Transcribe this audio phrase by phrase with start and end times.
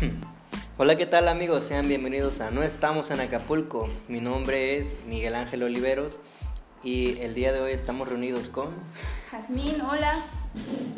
[0.78, 1.64] Hola, ¿qué tal amigos?
[1.64, 3.88] Sean bienvenidos a No estamos en Acapulco.
[4.08, 6.18] Mi nombre es Miguel Ángel Oliveros
[6.82, 8.68] y el día de hoy estamos reunidos con...
[9.30, 10.22] Jazmín, hola.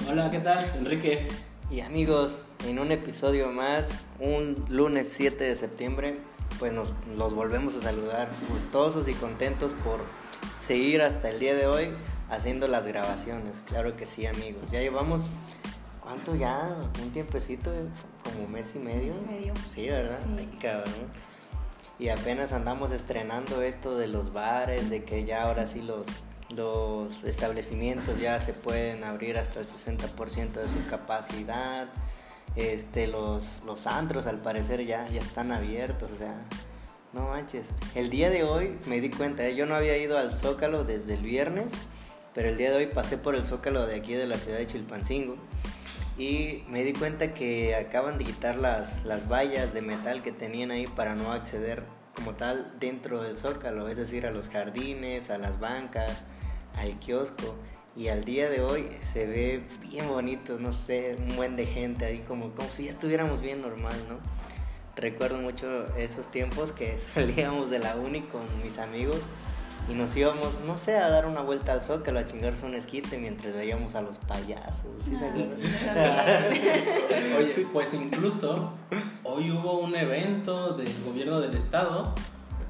[0.09, 0.73] Hola, ¿qué tal?
[0.77, 1.29] Enrique.
[1.70, 6.19] Y amigos, en un episodio más, un lunes 7 de septiembre,
[6.59, 10.01] pues nos los volvemos a saludar gustosos y contentos por
[10.59, 11.91] seguir hasta el día de hoy
[12.30, 13.62] haciendo las grabaciones.
[13.66, 14.73] Claro que sí, amigos.
[14.73, 15.30] Ya llevamos
[16.09, 16.74] ¿Cuánto ya?
[17.02, 17.70] ¿Un tiempecito?
[18.38, 19.06] ¿Como mes y medio?
[19.09, 19.55] Mes y medio.
[19.66, 20.16] Sí, ¿verdad?
[20.16, 20.28] Sí.
[20.38, 20.95] Ay, cabrón.
[21.98, 26.06] Y apenas andamos estrenando esto de los bares, de que ya ahora sí los,
[26.55, 31.88] los establecimientos ya se pueden abrir hasta el 60% de su capacidad.
[32.55, 36.47] Este, los, los antros al parecer ya, ya están abiertos, o sea,
[37.12, 37.70] no manches.
[37.97, 39.56] El día de hoy me di cuenta, ¿eh?
[39.56, 41.73] yo no había ido al Zócalo desde el viernes,
[42.34, 44.66] pero el día de hoy pasé por el Zócalo de aquí de la ciudad de
[44.69, 45.36] Chilpancingo
[46.18, 50.72] y me di cuenta que acaban de quitar las, las vallas de metal que tenían
[50.72, 55.38] ahí para no acceder como tal dentro del zócalo, es decir, a los jardines, a
[55.38, 56.25] las bancas,
[56.77, 57.55] al kiosco.
[57.97, 62.05] Y al día de hoy se ve bien bonito, no sé, un buen de gente
[62.05, 64.19] ahí, como, como si ya estuviéramos bien normal, ¿no?
[64.97, 69.20] Recuerdo mucho esos tiempos que salíamos de la uni con mis amigos
[69.91, 73.19] y nos íbamos, no sé, a dar una vuelta al zócalo, a chingarse un esquite
[73.19, 74.86] mientras veíamos a los payasos.
[74.98, 75.25] ¿sí se
[75.89, 76.61] Ah, sí.
[77.39, 78.75] Oye, pues incluso
[79.25, 82.14] hoy hubo un evento del gobierno del estado.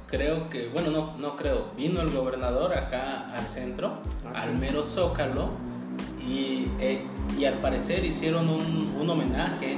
[0.06, 4.56] Creo que, bueno, no, no creo, vino el gobernador acá al centro, Ah, al sí.
[4.58, 5.50] mero zócalo,
[6.27, 7.05] y, eh,
[7.39, 9.77] y al parecer hicieron un, un homenaje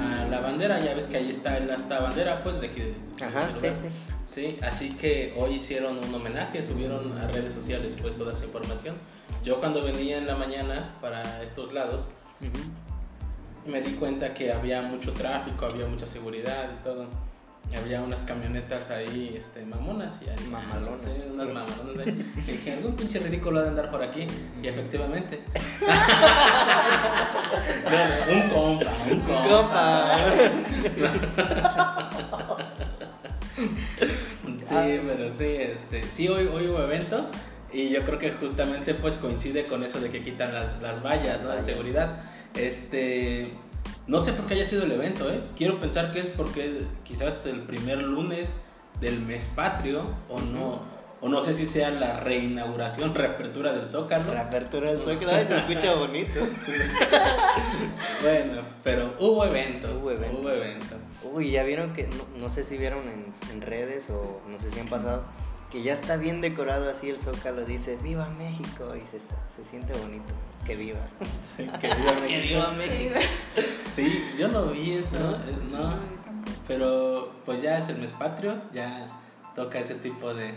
[0.00, 0.80] a la bandera.
[0.80, 2.80] Ya ves que ahí está esta bandera, pues de aquí.
[2.80, 3.88] de- Ajá, sí, sí.
[4.28, 8.94] Sí, así que hoy hicieron un homenaje, subieron a redes sociales pues toda esa información.
[9.42, 12.08] Yo cuando venía en la mañana para estos lados,
[12.40, 13.70] Ujú.
[13.70, 17.06] me di cuenta que había mucho tráfico, había mucha seguridad y todo.
[17.76, 21.00] Había unas camionetas ahí, este, mamonas y ahí, Mamalonas.
[21.02, 22.32] Sí, unas mamalonas ahí.
[22.46, 24.26] Y dije, algún pinche ridículo ha de andar por aquí.
[24.62, 25.42] Y efectivamente.
[27.88, 30.16] No, un compa, un compa.
[31.36, 32.68] Compa.
[34.68, 37.26] Sí, Ah, pero sí, este, sí hoy, hoy hubo evento
[37.72, 41.42] y yo creo que justamente pues coincide con eso de que quitan las, las vallas
[41.42, 41.50] ¿no?
[41.50, 42.20] de seguridad.
[42.54, 43.52] Este,
[44.06, 45.40] no sé por qué haya sido el evento, ¿eh?
[45.56, 48.56] Quiero pensar que es porque quizás el primer lunes
[49.00, 50.82] del mes patrio o no,
[51.20, 54.32] o no sé si sea la reinauguración, reapertura del Zócalo.
[54.32, 56.40] La apertura del zócalo se escucha bonito.
[58.22, 59.98] Bueno, pero hubo evento.
[60.00, 60.38] Hubo evento.
[60.40, 60.96] Hubo evento.
[61.32, 64.70] Uy, ya vieron que, no, no sé si vieron en, en redes o no sé
[64.70, 65.22] si han pasado,
[65.70, 68.94] que ya está bien decorado así el zócalo, dice ¡Viva México!
[69.00, 70.34] y se, se siente bonito,
[70.64, 71.00] que viva.
[71.56, 72.42] Sí, que viva Que México.
[72.48, 73.20] viva Sí, México.
[73.94, 75.34] Sí, yo no vi eso, ¿No?
[75.36, 75.98] eh, No, no.
[76.66, 79.06] Pero pues ya es el mes patrio, ya
[79.54, 80.54] toca ese tipo de,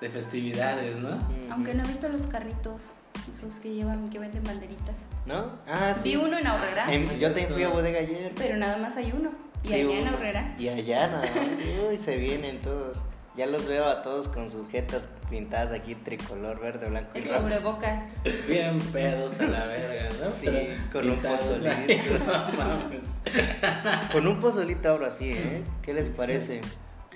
[0.00, 1.18] de festividades, ¿no?
[1.50, 2.92] Aunque no he visto los carritos,
[3.32, 5.06] esos que llevan, que venden banderitas.
[5.26, 5.52] ¿No?
[5.66, 6.10] Ah, sí.
[6.10, 8.32] Vi uno en Aurrera, En- yo también fui a bodega ayer.
[8.36, 9.30] pero nada más hay uno.
[9.62, 10.08] Y Sí, allá en.
[10.08, 10.54] Aurrera.
[10.58, 11.20] Y allá nada.
[11.22, 11.30] más.
[11.90, 13.02] Uy, se vienen todos.
[13.36, 17.28] Ya los veo a todos con sus jetas pintadas aquí tricolor, verde, blanco y El
[17.30, 17.40] rojo.
[17.42, 18.04] cubrebocas.
[18.46, 20.26] Bien pedos a la verga, ¿no?
[20.30, 21.68] Sí, Pero con un pozolito.
[21.70, 22.26] ahí, no
[22.56, 24.10] mames.
[24.12, 25.64] Con un pozolito ahora sí, ¿eh?
[25.82, 26.60] ¿Qué les parece?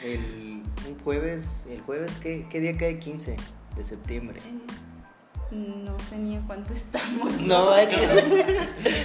[0.02, 2.98] El un jueves, el jueves, ¿qué, qué día cae?
[2.98, 3.36] 15
[3.76, 4.40] de septiembre.
[4.40, 7.40] Es- No sé ni a cuánto estamos.
[7.42, 8.24] No manches.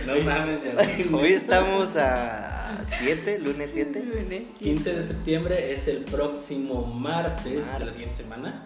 [0.05, 1.15] No mames, ya.
[1.17, 4.03] Hoy estamos a 7, lunes 7.
[4.03, 4.65] Lunes, sí.
[4.65, 8.65] 15 de septiembre es el próximo martes, de la siguiente semana.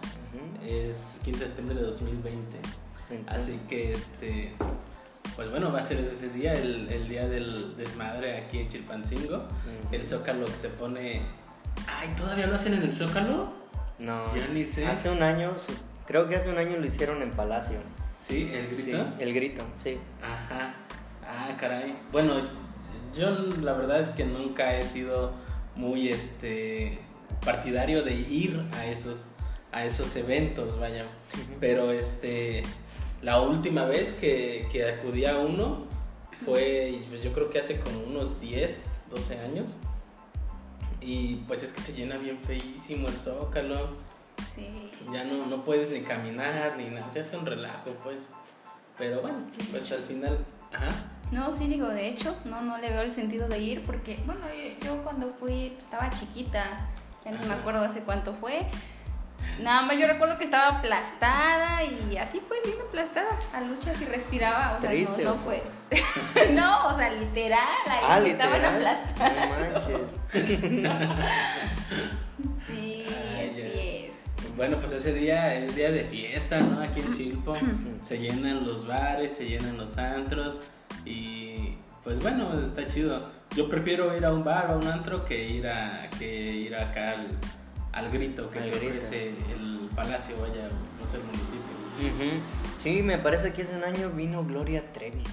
[0.66, 2.58] Es 15 de septiembre de 2020.
[3.26, 4.52] Así que este
[5.34, 9.36] pues bueno, va a ser ese día, el, el día del desmadre aquí en Chilpancingo.
[9.36, 9.94] Ujú.
[9.94, 11.22] El zócalo que se pone.
[11.86, 13.52] Ay, ¿todavía lo hacen en el zócalo?
[13.98, 14.86] No, Ya ni sé.
[14.86, 15.72] hace un año, sí,
[16.06, 17.78] creo que hace un año lo hicieron en Palacio.
[18.22, 19.06] Sí, el Sí, grito.
[19.18, 19.98] el grito, sí.
[20.22, 20.74] Ajá.
[21.26, 21.96] Ah, caray.
[22.12, 22.34] Bueno,
[23.16, 23.30] yo
[23.62, 25.32] la verdad es que nunca he sido
[25.76, 26.98] muy este
[27.44, 29.28] partidario de ir a esos
[29.70, 31.04] a esos eventos, vaya.
[31.60, 32.62] Pero este
[33.22, 35.86] la última vez que, que acudí a uno
[36.44, 39.74] fue pues yo creo que hace como unos 10, 12 años.
[41.08, 43.96] Y pues es que se llena bien feísimo el zócalo.
[44.44, 44.68] Sí.
[45.10, 48.28] Ya no, no puedes ni caminar ni nada, se hace un relajo, pues.
[48.98, 49.38] Pero bueno,
[49.70, 50.90] pues al final, ajá.
[51.32, 54.42] No, sí digo, de hecho, no, no le veo el sentido de ir porque, bueno,
[54.48, 56.90] yo, yo cuando fui pues, estaba chiquita,
[57.24, 58.66] ya ni me acuerdo hace cuánto fue,
[59.62, 64.04] Nada más yo recuerdo que estaba aplastada y así pues bien aplastada a luchas y
[64.04, 65.62] respiraba, o sea, Triste, no, ¿o no fue.
[66.52, 68.74] no, o sea, literal, ahí Ah, estaban literal.
[68.76, 69.48] aplastadas.
[69.48, 70.20] No manches.
[72.66, 74.54] Sí, Ay, así es.
[74.56, 76.80] Bueno, pues ese día es día de fiesta, ¿no?
[76.80, 77.56] Aquí en Chilpo
[78.02, 80.58] se llenan los bares, se llenan los antros
[81.04, 83.30] y pues bueno, está chido.
[83.56, 86.74] Yo prefiero ir a un bar o a un antro que ir a que ir
[86.76, 87.28] acá al,
[87.92, 90.68] al grito que ofrece el palacio, vaya,
[91.00, 92.42] no sé, el municipio.
[92.78, 95.24] Sí, me parece que hace un año vino Gloria Trevi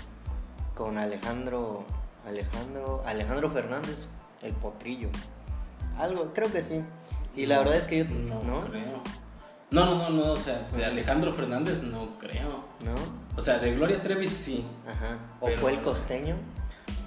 [0.74, 1.86] con Alejandro,
[2.28, 4.08] Alejandro, Alejandro Fernández,
[4.42, 5.10] el potrillo.
[6.00, 6.82] Algo, creo que sí.
[7.36, 9.02] Y la verdad es que yo no, no, creo.
[9.72, 12.64] No, no, no, no, o sea, de Alejandro Fernández no creo.
[12.84, 12.96] no,
[13.38, 14.66] O sea, de Gloria Trevi sí.
[14.88, 15.18] ajá.
[15.40, 16.36] O Pero- fue el costeño.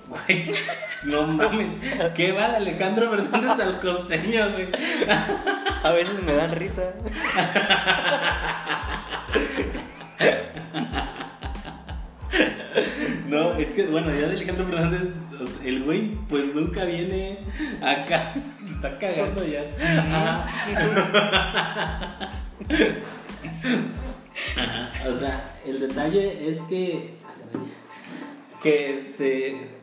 [0.08, 0.54] Güey,
[1.04, 1.68] no mames.
[2.14, 4.68] ¿Qué va de Alejandro Fernández al costeño, güey?
[5.82, 6.94] A veces me dan risa.
[13.28, 15.12] No, es que, bueno, ya de Alejandro Fernández,
[15.64, 17.38] el güey, pues nunca viene
[17.82, 18.34] acá.
[18.58, 19.62] Se está cagando ya.
[19.80, 20.46] Ajá.
[24.56, 27.18] Ajá, O sea, el detalle es que.
[28.62, 29.77] Que este.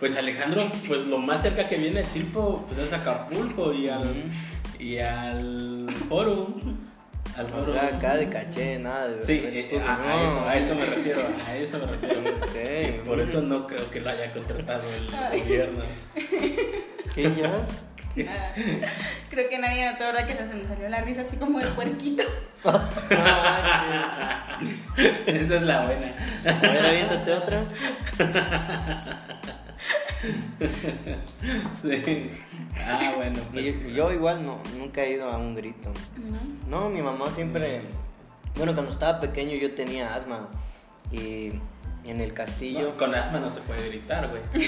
[0.00, 4.24] Pues Alejandro, pues lo más cerca que viene a Chilpo, pues es Acapulco y al.
[4.78, 6.54] Y al foro.
[7.36, 7.64] Al O foro.
[7.66, 11.20] sea, acá de caché, nada de Sí, eh, a, a eso, a eso me refiero,
[11.46, 12.20] a eso me refiero.
[12.40, 13.04] Ok.
[13.06, 15.06] Por eso no creo que lo haya contratado el
[15.42, 15.84] gobierno.
[17.14, 17.52] ¿Qué ya?
[18.28, 18.52] Ah,
[19.30, 20.26] Creo que nadie notó, ¿verdad?
[20.26, 22.24] Que se me salió la risa así como de puerquito.
[22.64, 22.72] No.
[25.26, 26.12] Esa es la buena.
[26.44, 27.64] A ver, aviéntate otra.
[31.82, 32.30] Sí.
[32.78, 33.40] Ah, bueno.
[33.52, 35.92] pues, Y yo igual no, nunca he ido a un grito.
[36.68, 36.82] ¿No?
[36.82, 37.82] No, mi mamá siempre.
[38.56, 40.48] Bueno, cuando estaba pequeño yo tenía asma.
[41.10, 41.52] Y
[42.04, 42.90] en el castillo.
[42.90, 44.42] no, con asma no se puede gritar, güey.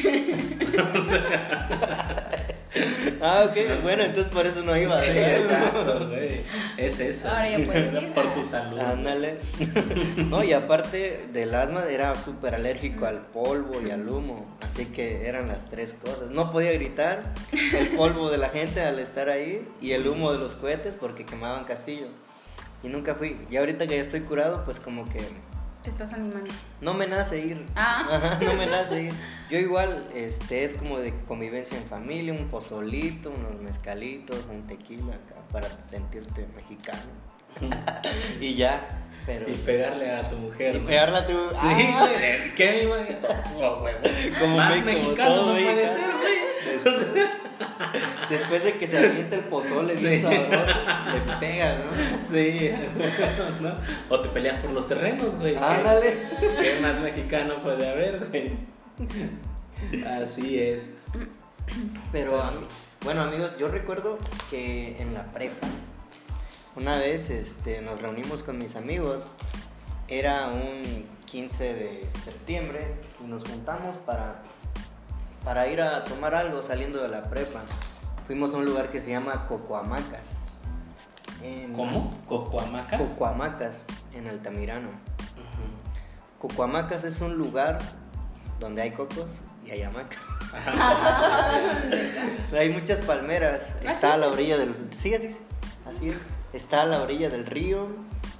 [3.20, 3.82] Ah, ok.
[3.82, 5.02] Bueno, entonces por eso no iba.
[5.02, 5.36] Sí, ¿verdad?
[5.38, 6.40] exacto, güey.
[6.76, 7.28] Es eso.
[7.28, 8.12] Ahora ya puedes ir.
[8.12, 8.78] Por tu salud.
[8.78, 9.38] Ándale.
[10.16, 14.56] No, y aparte del asma era súper alérgico al polvo y al humo.
[14.62, 16.30] Así que eran las tres cosas.
[16.30, 17.34] No podía gritar,
[17.78, 21.26] el polvo de la gente al estar ahí y el humo de los cohetes porque
[21.26, 22.06] quemaban castillo.
[22.82, 23.36] Y nunca fui.
[23.50, 25.20] Y ahorita que ya estoy curado, pues como que
[25.82, 26.52] Te estás animando.
[26.80, 27.66] no me nace ir.
[27.74, 28.06] Ah.
[28.08, 29.12] Ajá, no me nace ir.
[29.50, 35.14] Yo igual, este, es como de convivencia en familia, un pozolito, unos mezcalitos, un tequila
[35.14, 37.10] acá para sentirte mexicano.
[38.40, 39.48] y ya, pero...
[39.50, 40.74] Y pegarle a tu mujer.
[40.76, 40.86] Y ¿no?
[40.86, 41.32] pegarla a tu...
[41.32, 42.08] Sí, ¡Ah!
[42.18, 42.54] güey.
[42.54, 43.16] ¿Qué, güey?
[43.56, 43.84] Oh.
[44.40, 45.92] Como Más mexicano todo no puede mexicano.
[45.92, 46.42] ser, güey.
[46.72, 47.06] Después,
[48.30, 50.22] después de que se avienta el pozole bien Sí.
[50.22, 50.78] sabroso,
[51.12, 52.28] le pegas, ¿no?
[52.30, 52.70] Sí,
[53.60, 53.74] ¿no?
[54.08, 55.56] O te peleas por los terrenos, güey.
[55.56, 56.14] Ándale.
[56.40, 58.52] ¿Qué más mexicano puede haber, güey?
[60.22, 60.90] Así es.
[62.12, 62.40] Pero,
[63.04, 64.18] bueno, amigos, yo recuerdo
[64.50, 65.66] que en la prepa,
[66.76, 69.26] una vez este, nos reunimos con mis amigos,
[70.08, 74.40] era un 15 de septiembre, y nos juntamos para,
[75.44, 77.62] para ir a tomar algo saliendo de la prepa.
[78.26, 80.42] Fuimos a un lugar que se llama Cocoamacas.
[81.42, 82.14] en- ¿Cómo?
[82.26, 83.00] ¿Cocoamacas?
[83.00, 83.84] Cocoamacas,
[84.14, 84.90] en Altamirano.
[86.38, 87.78] Cocoamacas es un lugar
[88.60, 90.20] donde hay cocos y hay hamacas.
[92.44, 93.76] O sea, hay muchas palmeras.
[93.86, 94.74] Ah, Está sí, a la sí, orilla del.
[94.92, 95.40] Sí, así es.
[95.88, 96.16] Así es.
[96.52, 97.88] Está a la orilla del río.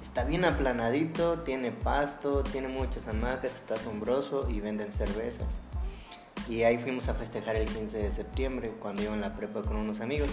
[0.01, 1.39] Está bien aplanadito.
[1.39, 2.43] Tiene pasto.
[2.43, 3.55] Tiene muchas hamacas.
[3.55, 4.47] Está asombroso.
[4.49, 5.59] Y venden cervezas.
[6.49, 9.77] Y ahí fuimos a festejar el 15 de septiembre cuando iba en la prepa con
[9.77, 10.29] unos amigos.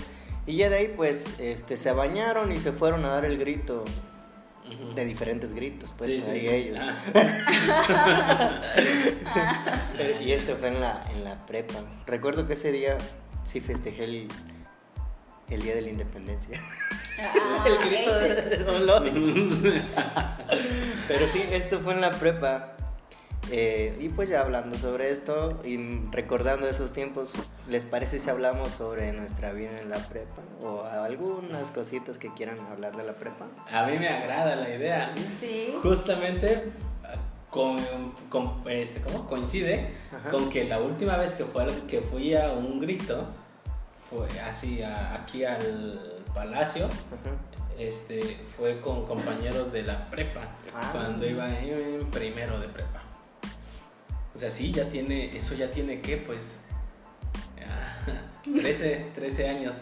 [0.46, 3.84] Y ya de ahí, pues, este, se bañaron y se fueron a dar el grito.
[4.94, 6.48] De diferentes gritos, pues, Sí, ahí sí.
[6.48, 6.78] ellos.
[7.14, 8.60] Ah,
[10.20, 11.74] Y esto fue en la, en la prepa.
[12.06, 12.96] Recuerdo que ese día
[13.44, 14.28] sí festejé el,
[15.50, 16.60] el día de la independencia.
[17.18, 18.42] Ah, el grito ese.
[18.42, 19.04] de, dolor.
[21.08, 22.72] Pero sí, esto fue en la prepa.
[23.52, 25.76] Eh, y pues ya hablando sobre esto y
[26.12, 27.32] recordando esos tiempos,
[27.68, 30.42] ¿les parece si hablamos sobre nuestra vida en la prepa?
[30.60, 33.46] O algunas cositas que quieran hablar de la prepa.
[33.72, 35.12] A mí me agrada la idea.
[35.26, 35.74] Sí.
[35.82, 36.70] Justamente
[37.50, 37.78] con,
[38.28, 39.26] con- este, ¿cómo?
[39.28, 40.30] coincide Ajá.
[40.30, 43.26] con que la última vez que, fue, que fui a un grito
[44.10, 47.36] fue así a- aquí al palacio Ajá.
[47.78, 50.88] este fue con compañeros de la prepa Ah.
[50.92, 53.02] cuando iba en primero de prepa
[54.34, 56.58] o sea sí ya tiene eso ya tiene que pues
[57.56, 57.98] ya,
[58.60, 59.76] 13 13 años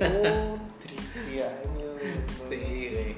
[0.00, 2.00] Oh, 13 años.
[2.48, 3.14] Sí, güey.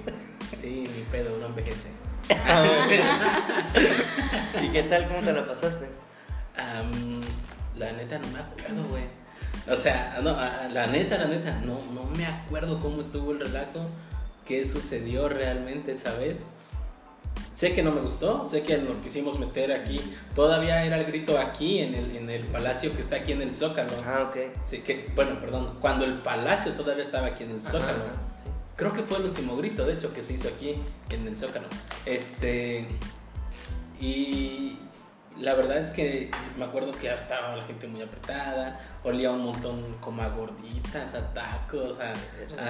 [0.60, 1.88] Sí, ni pedo, no envejece.
[4.62, 5.06] ¿Y qué tal?
[5.08, 5.88] ¿Cómo te la pasaste?
[6.56, 7.20] Am,
[7.76, 9.04] la neta no me acuerdo, güey.
[9.70, 13.86] O sea, no, la neta, la neta, no, no me acuerdo cómo estuvo el relajo,
[14.46, 16.46] qué sucedió realmente esa vez.
[17.54, 20.00] Sé que no me gustó, sé que nos quisimos meter aquí.
[20.34, 23.56] Todavía era el grito aquí en el, en el palacio que está aquí en el
[23.56, 23.92] Zócalo.
[24.04, 24.36] Ah, ok.
[24.64, 28.04] Sí, que, bueno, perdón, cuando el palacio todavía estaba aquí en el Zócalo.
[28.04, 28.48] Ajá, sí.
[28.76, 30.74] Creo que fue el último grito, de hecho, que se hizo aquí
[31.10, 31.68] en el Zócalo.
[32.06, 32.88] Este.
[34.00, 34.78] Y
[35.38, 39.96] la verdad es que me acuerdo que estaba la gente muy apretada, olía un montón
[40.00, 42.14] como a gorditas, a tacos, a,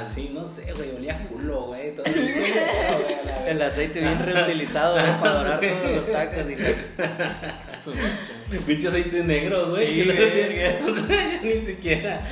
[0.01, 1.95] así, no sé, güey, olía a culo, güey.
[1.95, 5.21] todo el culo, güey, la aceite bien reutilizado ¿no?
[5.21, 6.85] para dorar todos los tacos y mecha.
[8.67, 10.03] Pinche aceite negro, güey.
[10.03, 10.15] Sí, no
[11.09, 12.27] ya ni siquiera.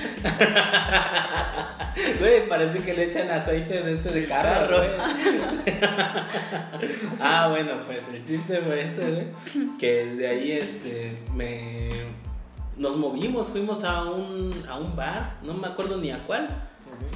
[2.18, 4.78] Güey, parece que le echan aceite de ese de carro, carro.
[4.78, 4.90] güey.
[7.20, 9.76] ah, bueno, pues el chiste fue ese, güey.
[9.78, 11.88] Que de ahí, este, me...
[12.76, 16.48] Nos movimos, fuimos a un, a un bar, no me acuerdo ni a cuál,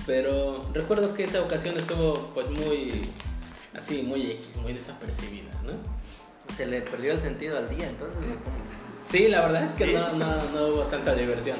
[0.06, 3.02] pero recuerdo que esa ocasión estuvo, pues, muy...
[3.74, 5.72] Así, muy X, muy desapercibida, ¿no?
[6.54, 8.22] Se le perdió el sentido al día, entonces.
[9.06, 9.92] Sí, la verdad es que Sí.
[9.92, 11.58] no, no, no hubo tanta diversión.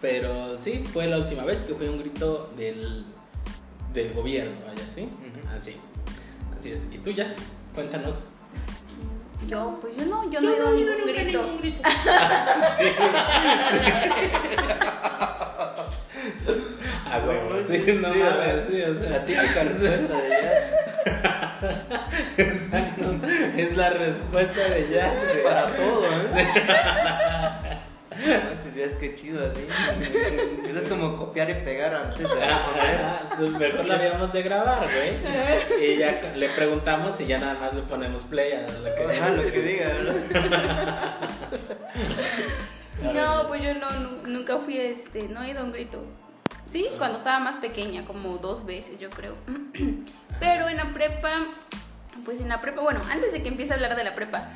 [0.00, 3.04] Pero sí, fue la última vez que fue un grito del,
[3.92, 5.08] del gobierno, vaya, ¿sí?
[5.54, 5.76] Así.
[6.56, 6.90] Así es.
[6.92, 7.52] ¿Y tú, Jess?
[7.74, 8.24] Cuéntanos.
[9.46, 11.58] Yo, pues yo no, yo no he ido a ningún grito.
[12.78, 12.86] Sí.
[17.06, 19.10] Ah, huevo, No, sí, sí, no sí, mames, sí, o sea.
[19.10, 20.80] La típica respuesta de jazz.
[22.36, 23.20] Exacto.
[23.56, 25.42] Es la respuesta de Jazz, güey.
[25.42, 26.04] Para todo,
[26.36, 26.46] ¿eh?
[28.26, 29.66] Manches, ya es que chido así.
[30.68, 32.42] Eso es como copiar y pegar antes de.
[32.44, 35.84] Ah, pues mejor la habíamos de grabar, güey.
[35.92, 39.30] Y ya le preguntamos y ya nada más le ponemos play a lo que Ajá,
[39.30, 41.14] lo que diga, ¿verdad?
[43.14, 46.04] No, pues yo no, nu- nunca fui, este, no he ido a un grito.
[46.66, 49.34] Sí, cuando estaba más pequeña, como dos veces, yo creo.
[50.40, 51.46] Pero en la prepa,
[52.24, 54.48] pues en la prepa, bueno, antes de que empiece a hablar de la prepa,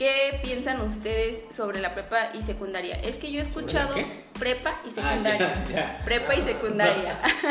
[0.00, 2.96] ¿qué piensan ustedes sobre la prepa y secundaria?
[2.96, 3.94] Es que yo he escuchado
[4.38, 5.64] prepa y Ah, secundaria.
[5.68, 6.00] ya, ya.
[6.06, 7.20] Prepa y secundaria.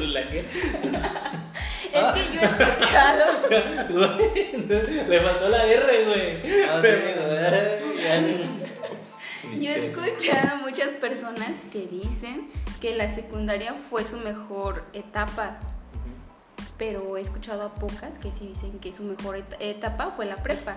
[0.00, 0.40] ¿La qué?
[1.92, 3.24] es que yo he escuchado.
[3.90, 4.66] Güey,
[5.08, 6.38] Le faltó la R, güey.
[6.66, 6.88] No, sí,
[9.52, 9.60] güey.
[9.60, 12.50] Yo he escuchado a muchas personas que dicen
[12.80, 15.58] que la secundaria fue su mejor etapa,
[16.78, 20.36] pero he escuchado a pocas que sí dicen que su mejor et- etapa fue la
[20.42, 20.76] prepa.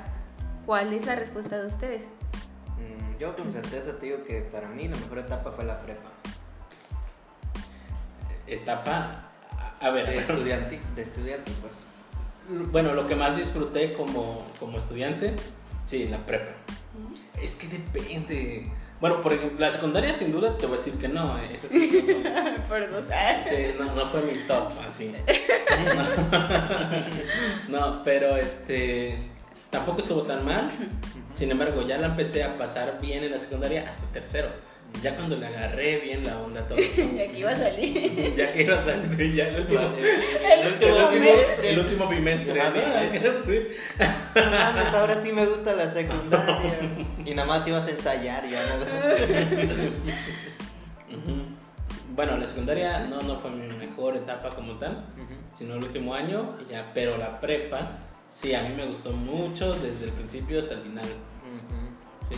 [0.70, 2.10] ¿Cuál es la respuesta de ustedes?
[2.78, 6.12] Mm, Yo con certeza te digo que para mí la mejor etapa fue la prepa.
[8.46, 9.32] Etapa.
[9.82, 11.82] A ver, De estudiante, de estudiante, pues.
[12.72, 15.34] bueno, lo que más disfruté como, como estudiante,
[15.88, 16.52] sí, la prepa.
[17.42, 18.72] Es que depende.
[19.02, 21.40] Bueno, por ejemplo, la secundaria sin duda te voy a decir que no.
[21.40, 23.06] eh, Esa sí, no, Por dos.
[23.50, 25.16] Sí, no, no fue mi top, así.
[27.70, 29.18] No, pero este.
[29.70, 30.72] Tampoco estuvo tan mal.
[31.32, 34.50] Sin embargo, ya la empecé a pasar bien en la secundaria hasta tercero.
[35.04, 36.78] Ya cuando le agarré bien la onda todo.
[36.98, 38.36] Y aquí iba a salir.
[38.36, 39.82] Ya que iba a salir, sí, ya el último.
[39.82, 41.74] El último bimestre.
[41.74, 42.60] El último bimestre.
[42.60, 42.72] ¿no?
[43.46, 43.68] Sí.
[44.36, 46.74] No mames, ahora sí me gusta la secundaria.
[47.26, 48.62] Y nada más ibas a ensayar ya.
[48.66, 48.76] ¿no?
[52.16, 55.06] Bueno, la secundaria no, no fue mi mejor etapa como tal.
[55.54, 58.00] sino el último año, y ya, pero la prepa,
[58.32, 61.06] sí, a mí me gustó mucho desde el principio hasta el final.
[62.28, 62.36] Sí.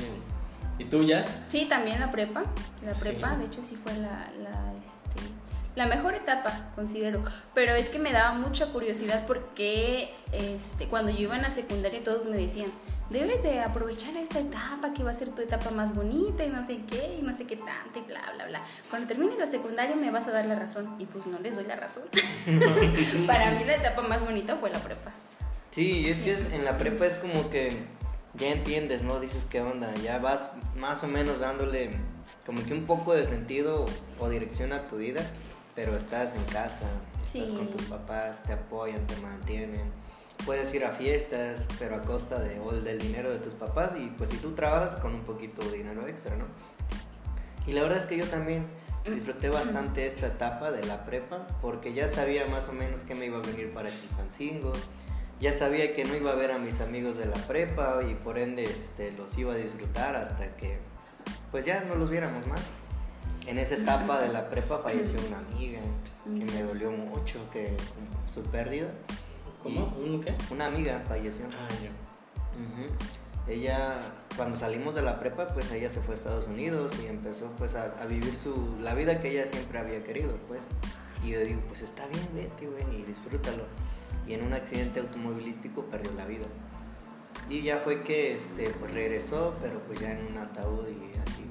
[0.79, 1.29] ¿Y tú, Jazz?
[1.48, 2.43] Sí, también la prepa.
[2.83, 3.01] La Sí.
[3.01, 5.21] prepa, de hecho, sí fue la, la, este,
[5.75, 7.24] la mejor etapa, considero.
[7.53, 12.03] Pero es que me daba mucha curiosidad porque este, cuando yo iba en la secundaria
[12.03, 12.71] todos me decían,
[13.10, 16.65] debes de aprovechar esta etapa que va a ser tu etapa más bonita y no
[16.65, 18.62] sé qué, y no sé qué tanto y bla, bla, bla.
[18.89, 20.95] Cuando termines la secundaria me vas a dar la razón.
[21.00, 22.03] Y pues no les doy la razón.
[23.27, 25.12] Para mí la etapa más bonita fue la prepa.
[25.71, 27.85] Sí, es que es- en la prepa es como que
[28.33, 29.19] ya entiendes, ¿no?
[29.19, 31.91] Dices qué onda, ya vas más o menos dándole
[32.45, 33.85] como que un poco de sentido
[34.19, 35.21] o dirección a tu vida,
[35.75, 36.85] pero estás en casa,
[37.23, 37.55] estás Sí.
[37.55, 39.91] con tus papás, te apoyan, te mantienen.
[40.45, 44.07] Puedes ir a fiestas, pero a costa de, o del dinero de tus papás y
[44.17, 46.45] pues si tú trabajas con un poquito de dinero extra, ¿no?
[47.67, 48.65] Y la verdad es que yo también
[49.05, 53.27] disfruté bastante esta etapa de la prepa porque ya sabía más o menos que me
[53.27, 54.73] iba a venir para Chilpancingo,
[55.41, 58.38] ya sabía que no iba a ver a mis amigos de la prepa y por
[58.38, 60.77] ende este, los iba a disfrutar hasta que
[61.50, 62.62] pues ya no los viéramos más.
[63.48, 65.81] en esa etapa de la prepa falleció una amiga
[66.25, 67.75] que me dolió mucho que
[68.31, 68.89] su pérdida.
[69.63, 69.86] ¿Cómo?
[69.98, 70.36] ¿Un qué?
[70.51, 71.45] Una amiga falleció.
[71.51, 73.51] Ah, ya.
[73.51, 74.00] Ella,
[74.38, 77.74] cuando salimos de la prepa, pues ella se fue a Estados Unidos y empezó pues
[77.74, 80.62] a, a vivir su, la vida que ella siempre había querido, pues.
[81.25, 83.65] Y yo digo, pues está bien, vete, güey, y disfrútalo.
[84.27, 86.45] Y en un accidente automovilístico perdió la vida.
[87.49, 91.45] Y ya fue que, este, pues regresó, pero pues ya en un ataúd y así.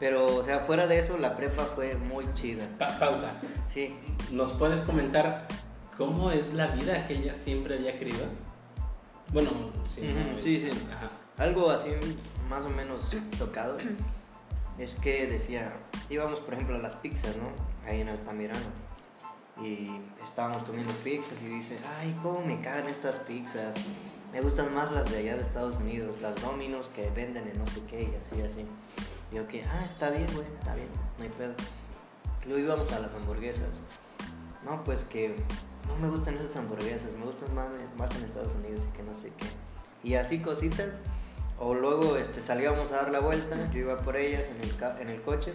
[0.00, 2.66] Pero, o sea, fuera de eso, la prepa fue muy chida.
[2.78, 3.32] Pa- pausa.
[3.66, 3.94] Sí.
[4.32, 5.46] ¿Nos puedes comentar
[5.96, 8.26] cómo es la vida que ella siempre había querido?
[9.32, 9.50] Bueno,
[9.88, 10.14] sí.
[10.40, 10.70] Sí, sí.
[10.92, 11.10] Ajá.
[11.38, 11.90] Algo así
[12.48, 13.78] más o menos tocado
[14.78, 15.72] es que decía,
[16.10, 17.44] íbamos por ejemplo a las pizzas, ¿no?
[17.88, 18.60] Ahí en Altamirano.
[19.62, 23.76] Y estábamos comiendo pizzas y dice, ay, cómo me cagan estas pizzas.
[24.32, 27.66] Me gustan más las de allá de Estados Unidos, las Dominos que venden en no
[27.66, 28.66] sé qué y así, así.
[29.30, 30.88] Y yo que, ah, está bien, güey, está bien,
[31.18, 31.54] no hay pedo.
[32.46, 33.80] Luego íbamos a las hamburguesas.
[34.64, 35.36] No, pues que
[35.86, 39.14] no me gustan esas hamburguesas, me gustan más, más en Estados Unidos y que no
[39.14, 39.46] sé qué.
[40.02, 40.98] Y así cositas.
[41.58, 45.08] O luego este, salíamos a dar la vuelta, yo iba por ellas en el, en
[45.08, 45.54] el coche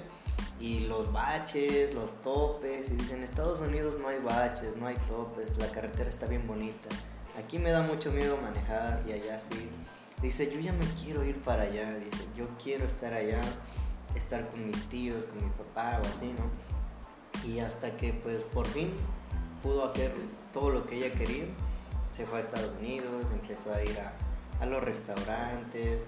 [0.60, 4.96] y los baches, los topes, y dicen, en Estados Unidos no hay baches, no hay
[5.08, 6.90] topes, la carretera está bien bonita.
[7.38, 9.70] Aquí me da mucho miedo manejar y allá sí.
[10.22, 13.42] Dice, yo ya me quiero ir para allá, dice, yo quiero estar allá,
[14.16, 17.48] estar con mis tíos, con mi papá o así, ¿no?
[17.48, 18.92] Y hasta que pues por fin
[19.62, 20.12] pudo hacer
[20.54, 21.46] todo lo que ella quería,
[22.12, 24.14] se fue a Estados Unidos, empezó a ir a,
[24.60, 26.04] a los restaurantes,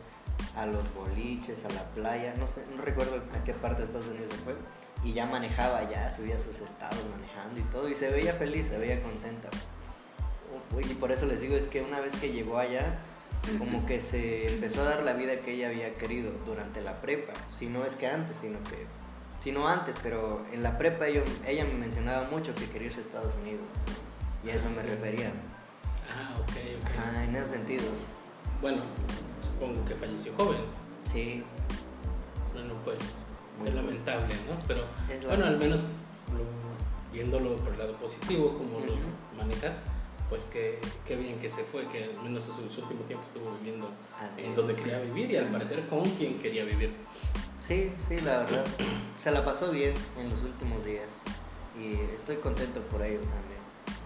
[0.56, 4.08] a los boliches, a la playa, no sé, no recuerdo a qué parte de Estados
[4.08, 4.54] Unidos se fue,
[5.04, 8.78] y ya manejaba ya, subía sus estados manejando y todo, y se veía feliz, se
[8.78, 9.50] veía contenta.
[10.82, 13.00] Y por eso les digo, es que una vez que llegó allá,
[13.58, 17.34] como que se empezó a dar la vida que ella había querido durante la prepa,
[17.48, 18.86] si no es que antes, sino que,
[19.40, 23.00] si no antes, pero en la prepa ella, ella me mencionaba mucho que quería irse
[23.00, 23.66] a Estados Unidos,
[24.46, 25.32] y a eso me refería,
[26.10, 26.98] Ah, ok, ok.
[26.98, 28.04] Ajá, en esos sentidos,
[28.62, 28.82] Bueno,
[29.42, 30.62] supongo que falleció joven.
[31.04, 31.44] sí,
[32.54, 33.20] Bueno, pues
[33.58, 34.58] Muy es lamentable, ¿no?
[34.68, 35.66] Pero Es bueno, al lamentable.
[35.66, 35.82] menos
[36.34, 39.02] lo- viéndolo por el lado positivo, como lo Ujú.
[39.38, 39.76] manejas,
[40.30, 43.52] pues qué, qué bien que se fue, que al menos su, su último tiempo estuvo
[43.58, 44.56] viviendo Así en es.
[44.56, 46.94] donde quería vivir y al parecer con quien quería vivir.
[47.60, 48.66] sí, sí, la verdad,
[49.18, 51.24] se la pasó bien en los últimos días,
[51.78, 53.60] y estoy contento por ello también.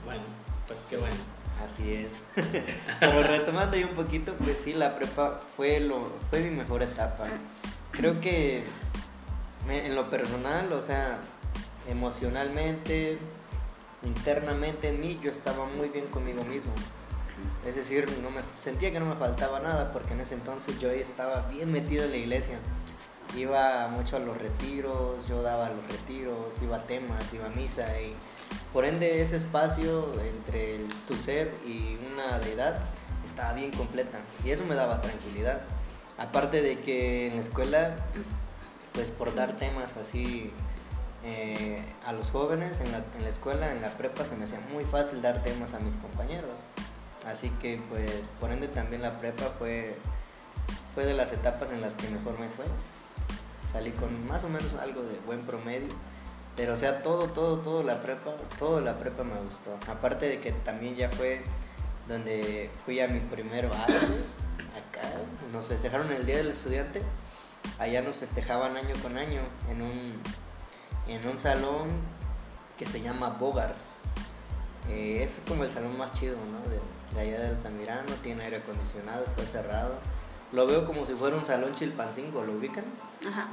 [0.06, 0.24] Bueno,
[0.68, 1.16] pues qué bueno.
[1.64, 2.24] Así es.
[3.00, 7.26] Pero retomando ahí un poquito, pues sí, la prepa fue, lo, fue mi mejor etapa.
[7.92, 8.64] Creo que
[9.70, 11.20] en lo personal, o sea,
[11.88, 13.18] emocionalmente,
[14.04, 16.74] internamente en mí, yo estaba muy bien conmigo mismo.
[17.66, 20.90] Es decir, no me, sentía que no me faltaba nada porque en ese entonces yo
[20.90, 22.58] estaba bien metido en la iglesia.
[23.38, 27.86] Iba mucho a los retiros, yo daba los retiros, iba a temas, iba a misa
[28.02, 28.14] y
[28.72, 32.80] por ende ese espacio entre tu ser y una deidad
[33.26, 35.62] estaba bien completa y eso me daba tranquilidad.
[36.18, 37.96] Aparte de que en la escuela,
[38.94, 40.52] pues por dar temas así
[41.24, 44.60] eh, a los jóvenes en la, en la escuela, en la prepa, se me hacía
[44.72, 46.62] muy fácil dar temas a mis compañeros.
[47.26, 49.96] Así que pues por ende también la prepa fue,
[50.94, 52.66] fue de las etapas en las que mejor me fue.
[53.72, 55.88] Salí con más o menos algo de buen promedio.
[56.56, 59.78] Pero o sea, todo, todo, todo la prepa, todo la prepa me gustó.
[59.88, 61.44] Aparte de que también ya fue
[62.08, 63.98] donde fui a mi primer baile,
[64.78, 65.08] acá,
[65.52, 67.02] nos festejaron el Día del Estudiante.
[67.80, 70.14] Allá nos festejaban año con año en un,
[71.08, 71.90] en un salón
[72.78, 73.98] que se llama Bogars.
[74.90, 76.70] Eh, es como el salón más chido, ¿no?
[76.70, 76.80] De,
[77.16, 79.96] de allá de Altamirano, tiene aire acondicionado, está cerrado.
[80.52, 82.84] Lo veo como si fuera un salón chilpancingo, ¿lo ubican?
[83.28, 83.48] Ajá.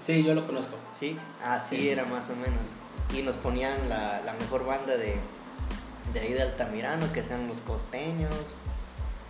[0.00, 0.76] Sí, yo lo conozco.
[0.98, 1.88] Sí, así Sí.
[1.90, 2.74] era más o menos.
[3.14, 5.16] Y nos ponían la, la mejor banda de,
[6.12, 8.54] de ahí de Altamirano, que sean los costeños.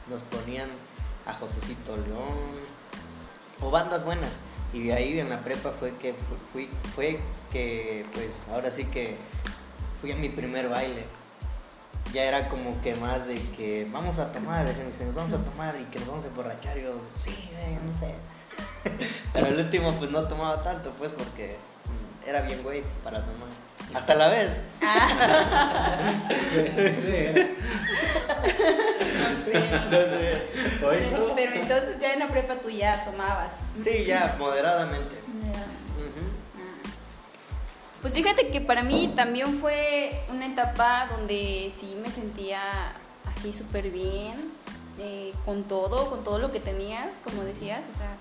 [0.09, 0.69] Nos ponían
[1.27, 2.61] a Josecito León.
[3.61, 4.41] O bandas buenas.
[4.73, 6.19] Y de ahí en la prepa fue que fu-
[6.53, 7.19] fui, fue
[7.53, 9.17] que pues ahora sí que
[10.01, 11.05] fui a mi primer baile.
[12.13, 15.39] Ya era como que más de que vamos a tomar, decían mis amigos, vamos a
[15.45, 16.77] tomar y que nos vamos a emborrachar.
[16.79, 17.51] Y yo, sí,
[17.87, 18.15] no sé.
[19.33, 21.57] Pero el último pues no tomaba tanto pues porque
[22.27, 23.49] era bien güey para tomar.
[23.95, 24.61] Hasta la vez.
[26.51, 26.65] Sí,
[27.03, 27.43] sí.
[29.91, 30.43] No sé.
[30.81, 33.55] Pero, pero entonces ya en la prepa tú ya tomabas.
[33.81, 35.17] Sí, ya, moderadamente.
[35.17, 36.29] Ujú.
[38.01, 43.91] Pues fíjate que para mí también fue una etapa donde sí me sentía así súper
[43.91, 44.53] bien,
[44.99, 48.17] eh, con todo, con todo lo que tenías, como decías, o sea,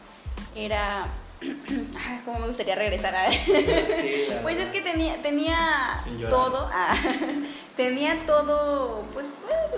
[0.56, 1.08] era
[2.26, 3.26] Como me gustaría regresar a...
[4.44, 6.96] pues es que tenía, tenía todo, ah,
[7.76, 9.26] tenía todo, pues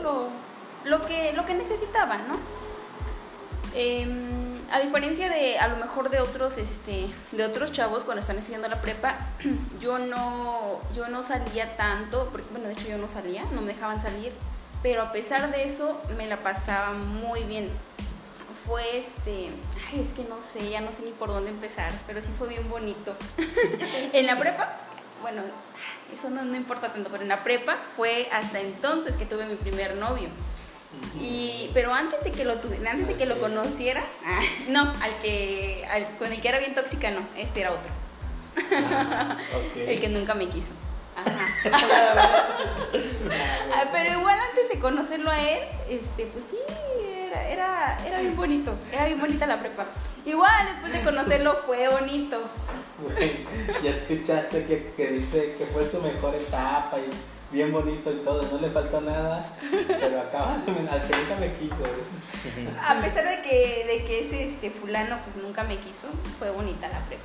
[0.02, 0.28] lo,
[0.84, 2.38] lo, que, lo que necesitaba, ¿no?
[3.74, 8.38] Em, a diferencia de a lo mejor de otros este de otros chavos cuando están
[8.38, 9.16] estudiando la prepa
[9.80, 13.74] yo no yo no salía tanto porque bueno de hecho yo no salía no me
[13.74, 14.32] dejaban salir
[14.84, 17.68] pero a pesar de eso me la pasaba muy bien
[18.66, 19.50] fue este,
[19.92, 22.48] ay, es que no sé, ya no sé ni por dónde empezar, pero sí fue
[22.48, 23.16] bien bonito.
[24.14, 24.78] en la prepa,
[25.22, 25.42] bueno,
[26.14, 29.56] eso no, no, importa tanto, pero en la prepa fue hasta entonces que tuve mi
[29.56, 30.30] primer novio.
[31.20, 34.04] Y, pero antes de que lo tuve, antes de que lo conociera,
[34.68, 37.92] no, al que, al, con el que era bien tóxica, no, este era otro.
[38.86, 39.38] Ah,
[39.76, 40.72] el que nunca me quiso.
[43.76, 46.58] Ah, pero igual antes de conocerlo a él, este, pues sí,
[47.34, 49.86] era, era, bien bonito, era bien bonita la prepa.
[50.26, 52.42] Igual después de conocerlo fue bonito.
[53.84, 57.10] ya escuchaste que, que, dice que fue su mejor etapa y
[57.54, 59.46] bien bonito y todo, no le faltó nada,
[59.88, 61.84] pero acaba al que nunca me quiso.
[62.84, 66.08] A pesar de que, de que ese este, fulano pues nunca me quiso,
[66.40, 67.24] fue bonita la prepa.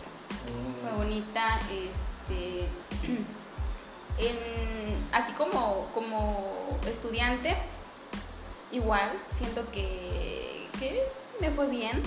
[0.49, 0.81] Mm.
[0.83, 2.67] Fue bonita, este,
[5.13, 7.57] así como, como estudiante,
[8.73, 10.67] igual, siento que,
[11.41, 12.03] me fue bien,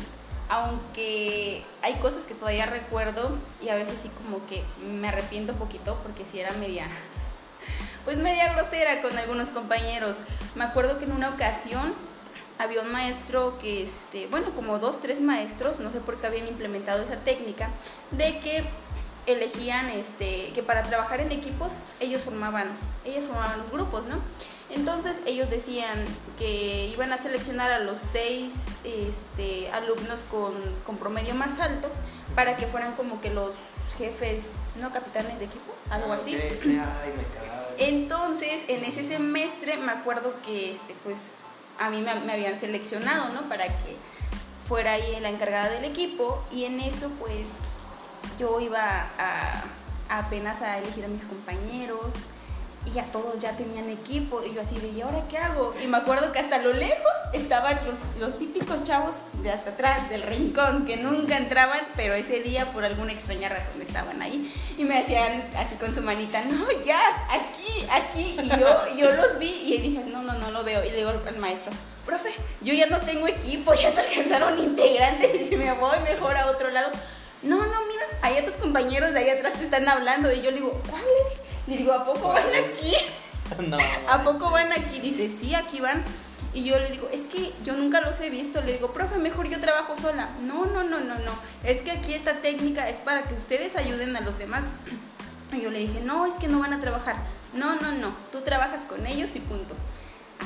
[0.50, 5.60] aunque hay cosas que todavía recuerdo y a veces sí como que me arrepiento un
[5.60, 6.86] poquito porque sí era media,
[8.06, 10.18] pues media grosera con algunos compañeros.
[10.56, 11.94] Me acuerdo que en una ocasión
[12.60, 16.48] había un maestro que, este, bueno, como dos, tres maestros, no sé por qué habían
[16.48, 17.70] implementado esa técnica,
[18.12, 18.64] de que
[19.34, 22.68] elegían, este, que para trabajar en equipos ellos formaban,
[23.06, 24.20] ellos formaban los grupos, ¿no?
[24.70, 26.06] Entonces ellos decían
[26.38, 28.54] que iban a seleccionar a los seis
[28.86, 30.54] este, alumnos con,
[30.86, 31.90] con, promedio más alto
[32.36, 33.54] para que fueran como que los
[33.98, 36.38] jefes, no capitanes de equipo, algo así.
[37.78, 41.28] Entonces en ese semestre me acuerdo que este, pues
[41.78, 43.42] a mí me, me habían seleccionado, ¿no?
[43.50, 43.98] Para que
[44.70, 47.50] fuera ahí la encargada del equipo y en eso pues
[48.40, 49.64] yo iba a,
[50.10, 52.16] apenas a elegir a mis compañeros
[52.86, 55.74] y ya todos ya tenían equipo y yo así de, ¿y ahora qué hago?
[55.84, 60.10] Y me acuerdo que hasta lo lejos estaban los, los típicos chavos de hasta atrás,
[60.10, 64.84] del rincón, que nunca entraban, pero ese día por alguna extraña razón estaban ahí y
[64.84, 69.74] me hacían así con su manita, no, ya, aquí, aquí, y yo, yo los vi
[69.74, 71.72] y dije, no, no, no lo veo, y le digo al maestro,
[72.06, 72.30] profe,
[72.62, 76.48] yo ya no tengo equipo, ya te alcanzaron integrantes y si me voy mejor a
[76.48, 76.90] otro lado,
[77.44, 80.32] no, no, mira, allá tus compañeros de ahí atrás te están hablando.
[80.32, 81.42] Y yo le digo, ¿cuáles?
[81.68, 82.94] Le digo, ¿a poco van aquí?
[83.68, 83.78] No.
[84.08, 85.02] ¿A poco van aquí?
[85.02, 86.06] Dice, sí, aquí van.
[86.54, 88.62] Y yo le digo, es que yo nunca los he visto.
[88.62, 90.30] Le digo, profe, mejor yo trabajo sola.
[90.42, 91.32] No, no, no, no, no.
[91.66, 94.64] Es que aquí esta técnica es para que ustedes ayuden a los demás.
[95.52, 97.18] Y yo le dije, no, es que no van a trabajar.
[97.54, 98.14] No, no, no.
[98.32, 99.76] Tú trabajas con ellos y punto.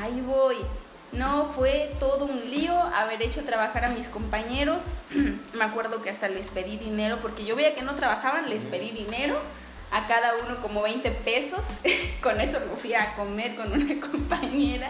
[0.01, 0.57] Ahí voy.
[1.15, 4.85] No, fue todo un lío haber hecho trabajar a mis compañeros.
[5.53, 8.91] Me acuerdo que hasta les pedí dinero, porque yo veía que no trabajaban, les pedí
[8.91, 9.39] dinero,
[9.91, 11.77] a cada uno como 20 pesos.
[12.21, 14.89] con eso me fui a comer con una compañera.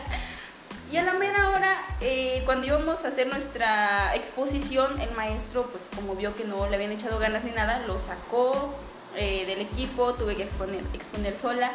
[0.91, 5.89] Y a la mera hora, eh, cuando íbamos a hacer nuestra exposición, el maestro, pues
[5.93, 8.73] como vio que no le habían echado ganas ni nada, lo sacó
[9.15, 11.71] eh, del equipo, tuve que exponer, exponer sola.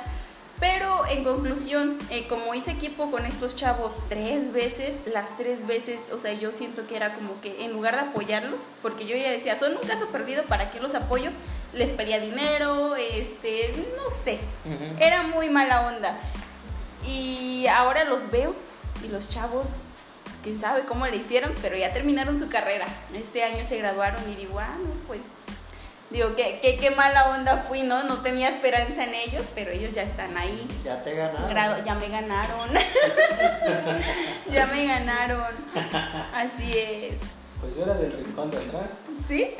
[0.60, 6.10] Pero en conclusión, eh, como hice equipo con estos chavos tres veces, las tres veces,
[6.12, 9.30] o sea, yo siento que era como que en lugar de apoyarlos, porque yo ya
[9.30, 11.30] decía, son un caso perdido, ¿para qué los apoyo?
[11.72, 14.38] Les pedía dinero, este, no sé,
[15.00, 16.18] era muy mala onda.
[17.06, 18.54] Y ahora los veo
[19.02, 19.76] y los chavos,
[20.42, 22.84] quién sabe cómo le hicieron, pero ya terminaron su carrera.
[23.14, 25.22] Este año se graduaron y digo, ah, no, pues
[26.10, 28.02] Digo, qué, qué, qué, mala onda fui, ¿no?
[28.02, 30.66] No tenía esperanza en ellos, pero ellos ya están ahí.
[30.84, 31.84] Ya te ganaron.
[31.84, 32.68] ya me ganaron.
[34.50, 35.54] ya me ganaron.
[36.34, 37.20] Así es.
[37.60, 38.90] Pues yo era del rincón de atrás.
[39.24, 39.54] ¿Sí?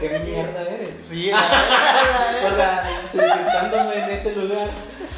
[0.00, 0.90] ¿Qué mierda eres?
[1.00, 1.40] Sí, la
[2.42, 2.84] verdad.
[3.04, 4.70] o sea, sentándome en ese lugar,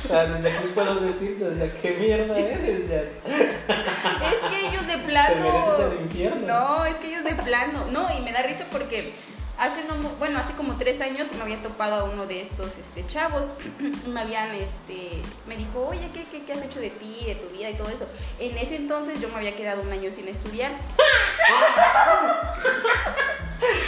[0.04, 3.00] o sea, desde aquí puedo decirte, desde qué mierda eres ya.
[3.00, 5.34] Es que ellos de plano.
[5.34, 6.46] Te mereces el infierno.
[6.46, 7.84] No, es que ellos de plano.
[7.90, 9.12] No, y me da risa porque
[9.58, 13.06] hace no, bueno, hace como tres años me había topado a uno de estos este,
[13.06, 13.54] chavos.
[14.06, 17.70] me habían, este, me dijo, oye, ¿qué, ¿qué, has hecho de ti, de tu vida
[17.70, 18.06] y todo eso?
[18.38, 20.72] En ese entonces yo me había quedado un año sin estudiar.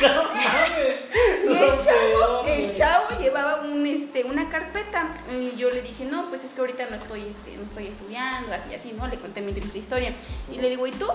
[0.03, 0.97] no mames.
[1.47, 5.09] Y el chavo, el chavo llevaba un, este, una carpeta.
[5.31, 8.53] Y yo le dije, no, pues es que ahorita no estoy, este, no estoy estudiando,
[8.53, 9.07] así, así, ¿no?
[9.07, 10.13] Le conté mi triste historia.
[10.51, 11.07] Y le digo, ¿y tú?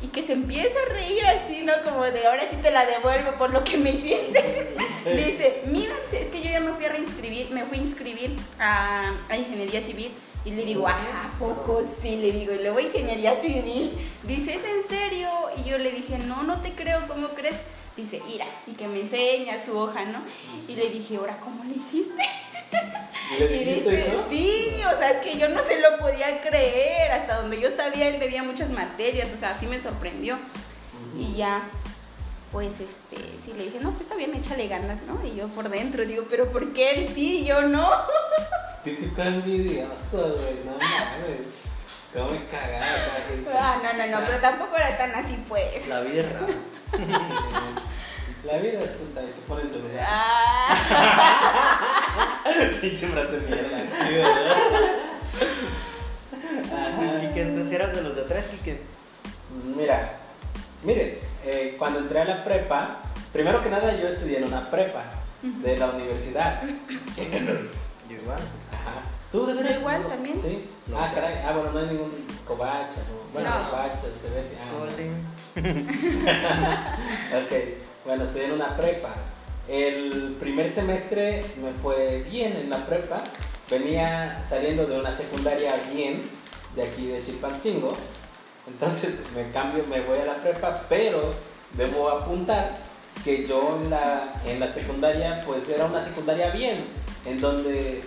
[0.00, 1.72] Y que se empieza a reír así, ¿no?
[1.84, 4.74] Como de ahora sí te la devuelvo por lo que me hiciste.
[5.04, 9.12] Dice, mira, es que yo ya me fui a reinscribir, me fui a inscribir a,
[9.28, 10.12] a ingeniería civil.
[10.44, 12.16] Y le digo, ah, ¿a poco sí?
[12.16, 13.92] Le digo, y luego ingeniería civil.
[14.22, 15.28] Dice, ¿es en serio?
[15.58, 17.56] Y yo le dije, no, no te creo, ¿cómo crees?
[17.96, 20.20] Dice, ira, y que me enseña su hoja, ¿no?
[20.68, 22.22] Y le dije, ahora, ¿cómo le hiciste?
[23.30, 24.26] ¿Y le dijiste eso?
[24.30, 28.08] sí, o sea, es que yo no se lo podía creer, hasta donde yo sabía,
[28.08, 30.38] él debía muchas materias, o sea, así me sorprendió.
[31.16, 31.62] Y ya,
[32.52, 35.20] pues, este, sí, le dije, no, pues está bien, échale ganas, ¿no?
[35.26, 37.90] Y yo por dentro digo, pero ¿por qué él sí y yo no?
[38.84, 41.58] Típico envidioso, güey, no mames.
[42.12, 42.86] ¿Cómo me cagaba?
[43.52, 45.88] Ah, no, no, no, pero tampoco era tan así, pues.
[45.88, 46.46] La vida es rara.
[48.44, 50.06] La vida es justa y te ponen tu lugar.
[50.08, 51.90] Ah,
[52.80, 53.78] Pinche frase de mierda.
[53.96, 54.56] Sí, ¿verdad?
[57.20, 58.80] Quique, entonces eras de los de atrás, Quique.
[59.76, 60.18] Mira,
[60.82, 62.98] miren, eh, cuando entré a la prepa,
[63.32, 65.04] primero que nada yo estudié en una prepa
[65.42, 66.62] de la universidad.
[66.62, 68.38] Yo igual.
[68.72, 69.02] Ajá.
[69.30, 69.78] ¿Tú de veras?
[69.78, 70.38] igual también.
[70.38, 70.64] Sí.
[70.86, 70.98] No.
[70.98, 71.42] Ah, caray.
[71.46, 72.10] Ah, bueno, no hay ningún
[72.46, 72.96] covacha.
[73.08, 73.32] ¿no?
[73.32, 73.70] Bueno, No.
[73.70, 74.56] covacha, se ve así.
[74.60, 74.66] Ah.
[77.44, 77.52] Ok,
[78.04, 79.10] bueno, estudié en una prepa.
[79.68, 83.22] El primer semestre me fue bien en la prepa.
[83.70, 86.22] Venía saliendo de una secundaria bien,
[86.74, 87.92] de aquí de Chilpancingo.
[88.66, 91.20] Entonces me cambio, me voy a la prepa, pero
[91.74, 92.76] debo apuntar
[93.24, 96.86] que yo en la, en la secundaria, pues era una secundaria bien,
[97.26, 98.02] en donde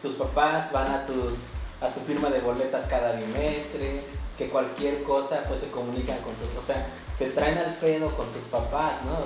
[0.00, 1.32] tus papás van a, tus,
[1.80, 4.02] a tu firma de boletas cada bimestre,
[4.38, 6.86] que cualquier cosa pues se comunican con tus, o sea,
[7.18, 9.18] te traen al pedo con tus papás, ¿no?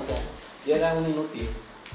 [0.66, 1.48] Yo era un inútil.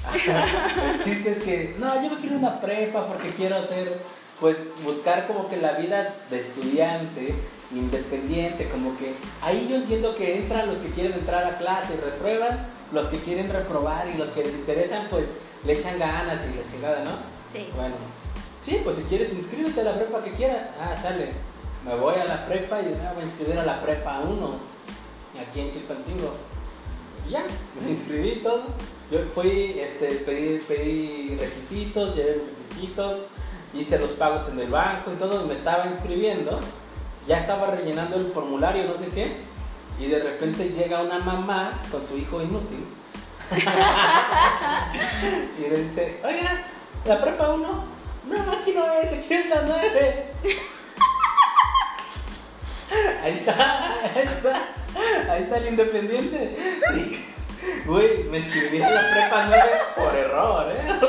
[0.94, 3.98] El chiste es que, no, yo me quiero una prepa porque quiero hacer,
[4.40, 7.34] pues buscar como que la vida de estudiante
[7.72, 12.04] independiente, como que ahí yo entiendo que entran los que quieren entrar a clase y
[12.04, 15.30] reprueban, los que quieren reprobar y los que les interesan pues
[15.64, 17.10] le echan ganas y la chingada, ¿no?
[17.48, 17.68] sí.
[17.74, 17.96] Bueno,
[18.60, 20.70] sí, pues si quieres inscríbete a la prepa que quieras.
[20.80, 21.30] Ah, sale.
[21.84, 24.50] Me voy a la prepa y me voy a inscribir a la prepa 1,
[25.40, 26.34] aquí en Chilpancingo.
[27.30, 27.44] Ya,
[27.82, 28.62] me inscribí todo.
[29.10, 33.20] Yo fui, este, pedí, pedí requisitos, llevé requisitos,
[33.74, 36.60] hice los pagos en el banco y todo, me estaba inscribiendo.
[37.26, 39.32] Ya estaba rellenando el formulario, no sé qué.
[39.98, 42.84] Y de repente llega una mamá con su hijo inútil.
[45.58, 46.66] y le dice, oiga,
[47.04, 47.84] la prepa 1,
[48.26, 50.32] no, aquí no es, aquí es la 9.
[53.22, 54.68] Ahí está, ahí está,
[55.30, 56.56] ahí está el independiente.
[57.84, 59.62] Güey, me inscribí a la prepa 9
[59.96, 61.00] por error, ¿eh?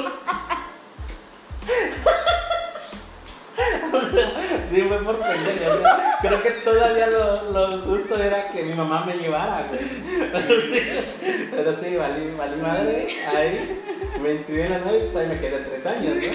[3.93, 5.73] O sea, sí, fue por pendejo.
[5.73, 9.79] o sea, creo que todavía lo, lo justo era que mi mamá me llevara, güey.
[10.31, 13.07] Pero sí, pero sí, valí, valí madre.
[13.35, 13.81] Ahí
[14.21, 16.21] me inscribí en la 9 y pues ahí me quedé tres años, ¿no?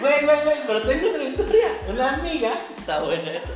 [0.00, 1.68] Güey, güey, güey, pero tengo otra historia.
[1.88, 2.52] Una amiga
[2.86, 3.50] Está buena esa.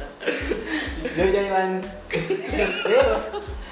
[1.16, 3.16] yo ya iba en tercero,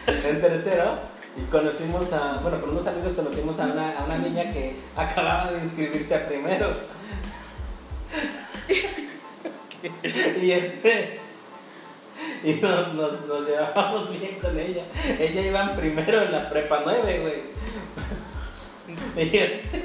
[0.07, 0.99] en tercero,
[1.37, 5.51] y conocimos a, bueno, con unos amigos conocimos a una, a una niña que acababa
[5.51, 6.77] de inscribirse a primero.
[10.43, 11.21] y este,
[12.45, 14.83] y nos, nos, nos llevábamos bien con ella.
[15.19, 17.59] Ella iba primero en la prepa 9, güey.
[19.17, 19.85] Y este,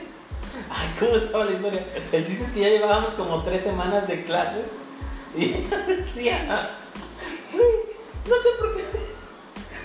[0.69, 1.85] ay, ¿cómo estaba la historia?
[2.11, 4.65] El chiste es que ya llevábamos como tres semanas de clases
[5.35, 6.69] y ella decía,
[7.51, 7.65] "Güey,
[8.29, 8.83] no sé por qué,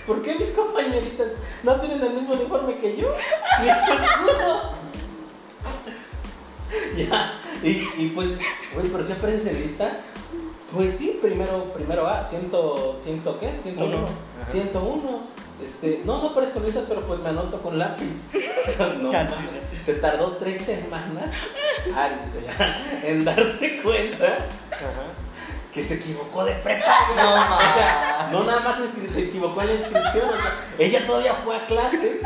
[0.05, 1.31] por qué mis compañeritas
[1.63, 3.15] no tienen el mismo uniforme que yo,
[3.59, 4.73] ni su escudo.
[6.97, 8.29] ya, y, y pues,
[8.73, 9.99] güey, pero si aparecen listas.
[10.73, 14.07] Pues sí, primero, primero A, ciento, ciento qué, 101, Uno.
[14.41, 14.51] Ajá.
[14.51, 15.19] 101.
[15.63, 18.21] Este, no, no aparezco en listas, pero pues me anoto con lápiz.
[19.01, 19.11] no,
[19.79, 21.33] se tardó tres semanas
[21.95, 22.11] ay,
[23.03, 24.45] en darse cuenta
[25.73, 26.85] que se equivocó de prepa.
[27.15, 31.33] No, o sea, no nada más se equivocó en la inscripción, o sea, ella todavía
[31.43, 32.19] fue a clases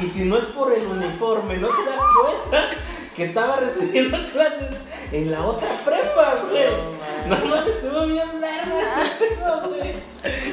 [0.00, 2.70] y si no es por el uniforme, no se da cuenta
[3.16, 4.76] que estaba recibiendo clases
[5.12, 6.64] en la otra prepa, güey.
[7.26, 9.94] No, No mames, estuvo bien verga ese pedo, güey.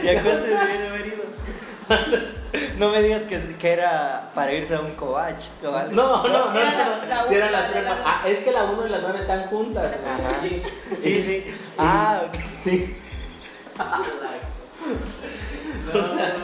[0.03, 1.23] ¿Y a cuál se debió haber ido?
[2.77, 5.91] No me digas que, que era para irse a un covach, ¿vale?
[5.93, 7.05] No, no, no, Era no, la- no.
[7.07, 7.99] la Sí, eran las prepas.
[7.99, 9.91] la- Ah, es que la 1 y la 9 están juntas.
[10.05, 10.39] Ajá.
[10.41, 10.61] Sí,
[10.99, 11.45] Sí, sí.
[11.77, 12.35] Ah, ok.
[12.61, 12.95] Sí.
[15.93, 16.35] O sea,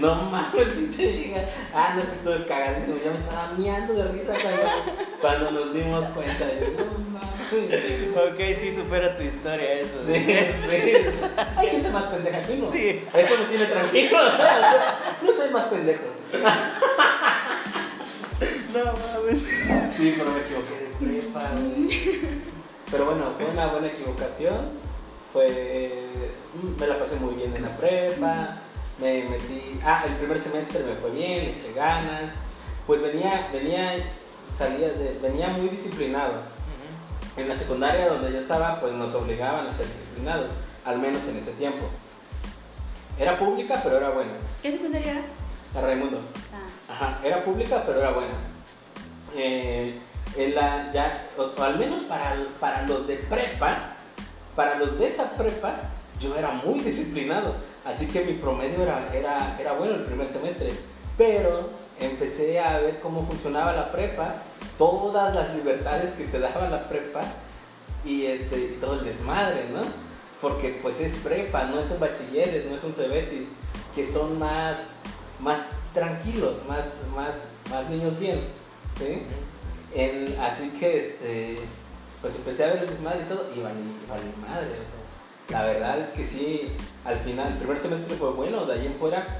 [0.00, 1.40] no mames, pinche vieja.
[1.74, 2.96] Ah, no sé, estuve cagadísimo.
[3.04, 4.62] Ya me estaba miando de risa cuando,
[5.20, 6.44] cuando nos dimos cuenta.
[6.60, 8.32] Yo, no mames.
[8.32, 9.96] ok, sí, supera tu historia eso.
[10.04, 10.92] Sí, sí.
[11.56, 12.70] Hay gente más pendeja que uno.
[12.70, 13.04] Sí.
[13.14, 14.18] Eso me tiene tranquilo.
[15.22, 16.04] No soy más pendejo.
[18.74, 19.38] No mames.
[19.96, 21.50] Sí, pero me equivoqué de prepa.
[22.90, 24.56] Pero bueno, fue una buena equivocación.
[25.32, 25.92] Fue.
[26.78, 28.60] Me la pasé muy bien en la prepa.
[28.98, 29.78] Me metí.
[29.84, 32.34] Ah, el primer semestre me fue bien, le eché ganas.
[32.86, 33.92] Pues venía, venía,
[34.50, 36.34] salía de, venía muy disciplinado.
[37.36, 40.50] En la secundaria donde yo estaba, pues nos obligaban a ser disciplinados,
[40.86, 41.86] al menos en ese tiempo.
[43.18, 44.32] Era pública, pero era buena.
[44.62, 45.22] ¿Qué secundaria era?
[45.74, 46.20] La Raimundo.
[46.54, 46.92] Ah.
[46.92, 48.34] Ajá, era pública, pero era buena.
[49.34, 49.98] Eh,
[50.36, 53.96] en la, ya, o, o al menos para, para los de prepa,
[54.54, 55.80] para los de esa prepa,
[56.18, 57.56] yo era muy disciplinado.
[57.86, 60.72] Así que mi promedio era, era, era bueno el primer semestre.
[61.16, 61.70] Pero
[62.00, 64.42] empecé a ver cómo funcionaba la prepa,
[64.76, 67.22] todas las libertades que te daba la prepa
[68.04, 69.82] y, este, todo el desmadre, ¿no?
[70.40, 73.48] Porque pues es prepa, no es un bachilleres, no es un cebetis,
[73.94, 74.96] que son más,
[75.40, 78.40] más tranquilos, más, más, más niños bien,
[78.98, 79.22] ¿sí?
[80.38, 81.58] Así que, este,
[82.20, 83.76] pues empecé a ver el desmadre y todo, y vale,
[84.08, 84.95] vale madre, o sea,
[85.48, 86.72] la verdad es que sí,
[87.04, 89.36] al final, el primer semestre fue bueno, de ahí en fuera,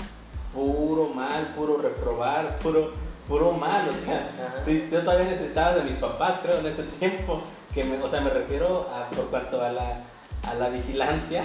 [0.55, 2.93] puro mal, puro reprobar, puro,
[3.29, 4.31] puro mal, o sea,
[4.65, 7.43] sí, yo todavía necesitaba de mis papás, creo, en ese tiempo,
[7.75, 10.01] que me, o sea, me refiero a, por cuanto a la,
[10.45, 11.43] a la vigilancia,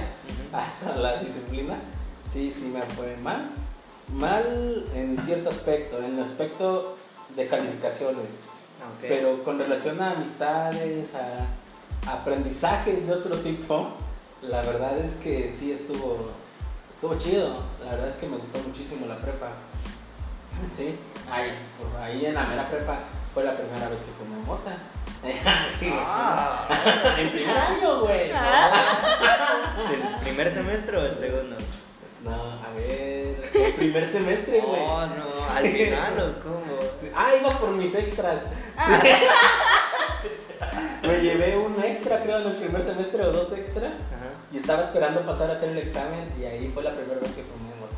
[0.93, 1.75] a la disciplina,
[2.29, 3.49] sí, sí me fue mal,
[4.13, 6.97] mal en cierto aspecto, en el aspecto
[7.35, 8.29] de calificaciones,
[8.81, 9.05] Ok.
[9.07, 13.89] pero con relación a amistades, a aprendizajes de otro tipo,
[14.43, 16.29] la verdad es que sí estuvo,
[16.89, 17.63] estuvo chido.
[17.83, 19.49] La verdad es que me gustó muchísimo la prepa.
[20.71, 20.97] Sí,
[21.31, 22.99] ahí, por ahí en la mera prepa
[23.33, 24.77] fue la primera vez que fumé mota.
[25.83, 26.67] Ah,
[27.19, 28.31] en primer año, güey.
[28.31, 31.55] ¿El primer semestre o el segundo?
[32.23, 34.81] No, a ver, el primer semestre, güey.
[34.81, 36.79] Oh, no, al final o cómo.
[37.15, 38.41] Ah, iba por mis extras.
[41.07, 43.91] Me llevé un extra, creo, en el primer semestre o dos extra.
[44.51, 47.43] Y estaba esperando pasar a hacer el examen y ahí fue la primera vez que
[47.43, 47.97] fumé mota.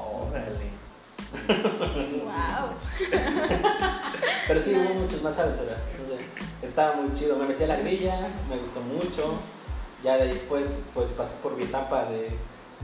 [0.00, 0.74] Órale.
[2.24, 2.76] Wow.
[4.48, 5.78] Pero sí, hubo muchas más aventuras.
[6.62, 7.36] Estaba muy chido.
[7.36, 9.34] Me metí a la grilla, me gustó mucho.
[10.02, 12.30] Ya de después, pues pasé por mi etapa de,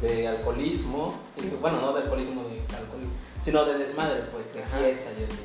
[0.07, 1.15] de alcoholismo.
[1.37, 4.79] Y, bueno, no de alcoholismo de alcoholismo, sino de desmadre, pues, de Ajá.
[4.79, 5.43] fiesta y así.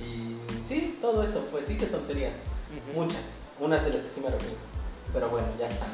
[0.00, 2.34] Y sí, todo eso, pues hice tonterías.
[2.94, 3.20] Muchas.
[3.58, 4.58] Unas de las que sí me arrepiento.
[5.12, 5.88] Pero bueno, ya están.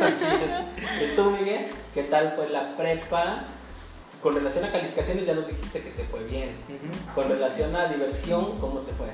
[0.00, 1.12] Así es.
[1.12, 1.68] ¿Y tú, Miguel?
[1.94, 3.44] ¿Qué tal fue la prepa?
[4.22, 6.56] Con relación a calificaciones ya nos dijiste que te fue bien.
[6.68, 7.14] Ujú.
[7.14, 9.06] Con relación a diversión, ¿cómo te fue?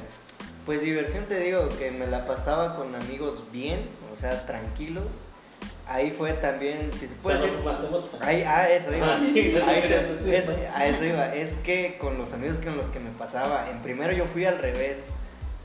[0.65, 5.05] Pues diversión te digo que me la pasaba con amigos bien, o sea, tranquilos.
[5.87, 7.63] Ahí fue también, si se puede Solo decir.
[7.63, 8.27] fumaste mota.
[8.27, 9.15] Ahí, ah, eso iba.
[9.15, 10.35] Ah, sí, eso a, quería eso, decir.
[10.35, 11.35] es- a eso iba.
[11.35, 14.59] Es que con los amigos con los que me pasaba, en primero yo fui al
[14.59, 15.03] revés.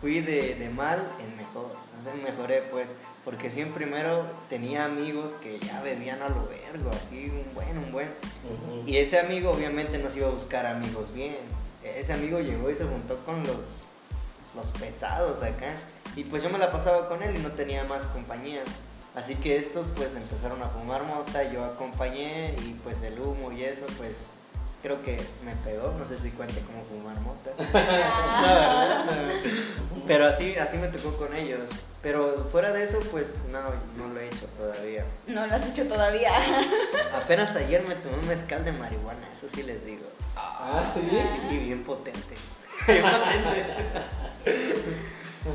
[0.02, 1.70] Fui de, de mal en mejor.
[2.00, 2.96] Entonces mejoré, pues.
[3.26, 7.78] Porque sí, en primero tenía amigos que ya bebían a lo vergo, así, un buen,
[7.78, 8.10] un buen.
[8.86, 11.38] Y ese amigo obviamente no se iba a buscar amigos bien.
[11.84, 13.84] Ese amigo llegó y se juntó con los,
[14.56, 15.74] los pesados acá.
[16.16, 18.64] Y pues yo me la pasaba con él y no tenía más compañía.
[19.14, 23.64] Así que estos pues empezaron a fumar mota, yo acompañé y pues el humo y
[23.64, 24.28] eso pues
[24.82, 25.94] creo que me pegó.
[26.00, 27.52] No sé si cuente cómo fumar mota.
[28.42, 29.06] Ah.
[30.08, 31.70] Pero así, así me tocó con ellos.
[32.02, 33.60] Pero fuera de eso pues no,
[33.98, 35.04] no lo he hecho todavía.
[35.28, 36.32] No lo has hecho todavía.
[37.14, 40.06] Apenas ayer me tomé un mezcal de marihuana, eso sí les digo.
[40.36, 41.02] Ah, sí.
[41.50, 42.36] Sí, bien potente.
[42.88, 43.66] Bien potente.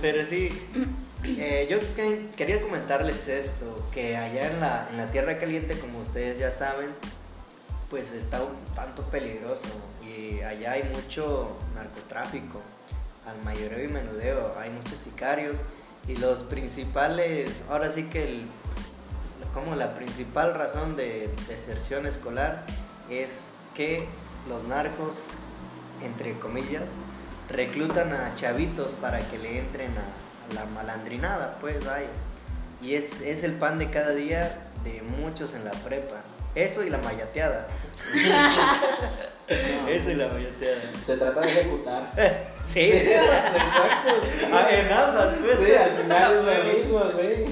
[0.00, 0.50] Pero sí,
[1.24, 6.00] eh, yo que- quería comentarles esto, que allá en la, en la Tierra Caliente, como
[6.00, 6.90] ustedes ya saben,
[7.90, 9.66] pues está un tanto peligroso
[10.02, 12.60] y allá hay mucho narcotráfico,
[13.26, 15.58] al mayoreo y menudeo, hay muchos sicarios
[16.08, 18.46] y los principales, ahora sí que el,
[19.52, 22.64] como la principal razón de deserción escolar
[23.08, 24.06] es que
[24.48, 25.24] los narcos,
[26.02, 26.90] entre comillas,
[27.48, 32.08] reclutan a chavitos para que le entren a, la malandrinada, pues vaya.
[32.82, 36.23] Y es, es el pan de cada día de muchos en la prepa.
[36.54, 37.66] Eso y la mayateada.
[39.88, 40.80] Eso y la mayateada.
[41.04, 42.12] Se trata de ejecutar.
[42.64, 42.80] Sí.
[42.80, 44.14] Exacto.
[44.50, 45.58] Ah, en ambas, pues.
[45.58, 47.44] Sí, al final es lo mismo, güey.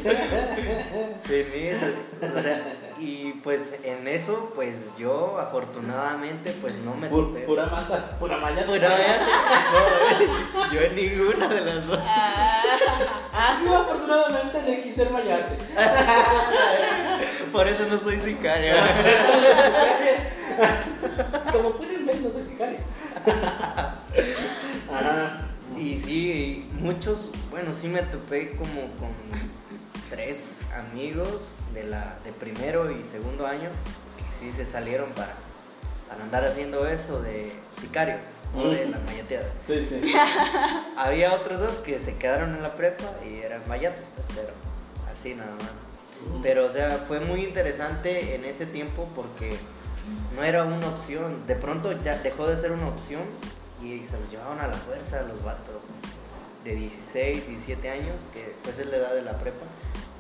[1.29, 1.87] En eso,
[2.23, 2.65] o sea,
[3.03, 7.41] y pues en eso, pues yo afortunadamente, pues no me Pu- topé.
[7.41, 8.65] pura mata, pura malla.
[8.67, 9.25] Pura mayate.
[10.55, 11.99] No, yo en ninguna de las dos.
[12.05, 15.59] Ah, yo afortunadamente elegí ser mayate.
[17.53, 18.75] Por eso no soy sicaria.
[21.53, 22.79] Como pueden ver, no soy sicario.
[24.93, 25.49] Ajá.
[25.79, 29.11] Y sí, muchos, bueno, sí me topé como con
[30.11, 33.71] tres amigos de la de primero y segundo año
[34.17, 35.35] que sí se salieron para,
[36.09, 38.21] para andar haciendo eso de sicarios
[38.55, 39.49] o de la mayateada.
[39.67, 40.13] Sí, sí.
[40.97, 44.51] Había otros dos que se quedaron en la prepa y eran mayates, pues, pero
[45.11, 45.71] así nada más.
[46.43, 49.57] Pero, o sea, fue muy interesante en ese tiempo porque
[50.37, 51.47] no era una opción.
[51.47, 53.23] De pronto ya dejó de ser una opción
[53.83, 55.83] y se los llevaban a la fuerza los vatos
[56.65, 59.67] de 16, 17 años, que pues es la edad de la prepa.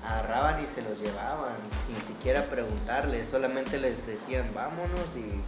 [0.04, 1.54] Agarraban y se los llevaban
[1.86, 5.42] sin siquiera preguntarles, solamente les decían vámonos y,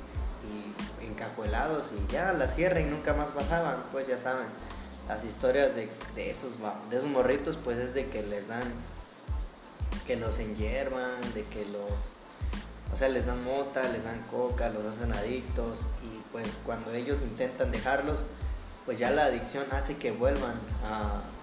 [1.05, 4.47] encajuelados y ya la sierra y nunca más bajaban, pues ya saben.
[5.09, 6.53] Las historias de, de esos,
[6.91, 8.73] de esos morritos pues es de que les dan
[10.07, 12.13] que los enyerban, de que los,
[12.93, 17.23] o sea, les dan mota, les dan coca, los hacen adictos y pues cuando ellos
[17.23, 18.25] intentan dejarlos,
[18.85, 20.55] pues ya la adicción hace que vuelvan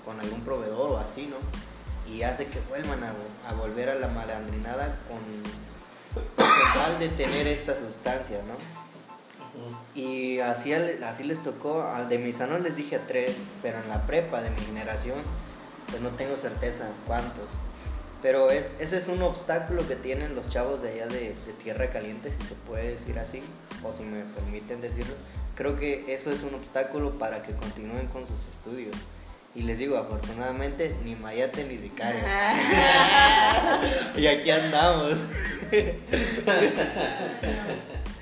[0.06, 1.38] con algún proveedor o así, ¿no?
[2.12, 3.14] Y hace que vuelvan a,
[3.50, 5.20] a volver a la malandrinada con,
[6.36, 8.56] con tal de tener esta sustancia, ¿no?
[9.96, 14.06] Y así, así les tocó, de mis salón les dije a tres, pero en la
[14.08, 15.18] prepa de mi generación,
[15.90, 17.52] pues no tengo certeza cuántos.
[18.22, 21.90] Pero es, ese es un obstáculo que tienen los chavos de allá de, de Tierra
[21.90, 23.42] Caliente, si se puede decir así,
[23.84, 25.16] o si me permiten decirlo.
[25.56, 28.96] Creo que eso es un obstáculo para que continúen con sus estudios.
[29.54, 32.22] Y les digo, afortunadamente, ni Mayate ni Sicario.
[34.16, 35.26] y aquí andamos.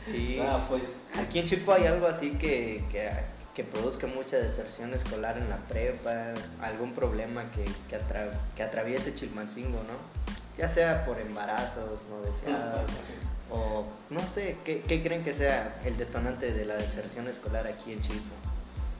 [0.03, 0.39] sí.
[0.41, 1.01] Ah, pues.
[1.19, 3.11] Aquí en Chico hay algo así que, que,
[3.53, 9.13] que produzca mucha deserción escolar en la prepa, algún problema que, que, atra- que atraviese
[9.13, 10.19] Chilmancingo, ¿no?
[10.57, 12.89] Ya sea por embarazos no deseados
[13.51, 17.93] o no sé, ¿qué, qué creen que sea el detonante de la deserción escolar aquí
[17.93, 18.33] en Chico?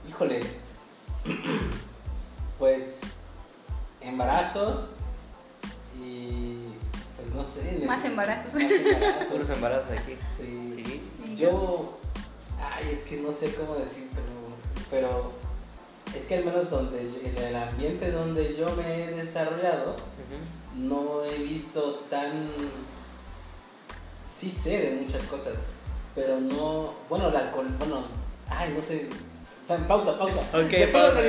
[0.08, 0.46] Híjoles.
[2.60, 3.00] Pues
[4.00, 4.90] embarazos
[6.00, 6.66] y
[7.16, 7.82] pues no sé.
[7.86, 8.54] Más embarazos.
[8.54, 9.26] Más embarazos.
[9.32, 10.16] Puros embarazos aquí.
[10.36, 10.62] Sí.
[10.66, 11.02] Sí.
[11.24, 11.98] Sí, Yo,
[12.62, 14.20] ay, es que no sé cómo decirlo,
[14.90, 15.32] pero
[16.16, 19.96] es que al menos donde yo- en el ambiente donde yo me he desarrollado,
[20.76, 22.48] no he visto tan,
[24.30, 25.54] sí sé de muchas cosas,
[26.14, 28.04] pero no, bueno, el alcohol, bueno,
[28.48, 29.08] ay, no sé,
[29.76, 30.40] pausa, pausa.
[30.52, 31.20] Ok, pausa.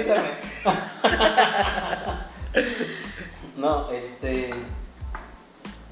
[3.57, 4.53] no, este,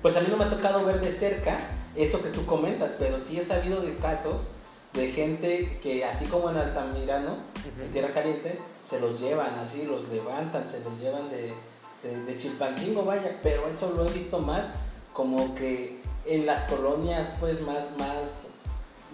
[0.01, 1.59] pues a mí no me ha tocado ver de cerca
[1.95, 4.47] eso que tú comentas, pero sí he sabido de casos
[4.93, 7.37] de gente que así como en Altamirano,
[7.79, 7.91] en.
[7.91, 11.53] Tierra Caliente, se los llevan así, los levantan, se los llevan de,
[12.03, 14.71] de, de Chilpancingo, vaya, pero eso lo he visto más
[15.13, 18.47] como que en las colonias pues más, más,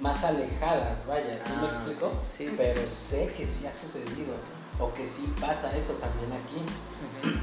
[0.01, 2.07] más alejadas, vaya, ¿sí me Ah, explico?
[2.07, 2.53] ok, sí.
[2.57, 4.33] Pero sé que sí ha sucedido,
[4.79, 7.39] o que sí pasa eso también aquí.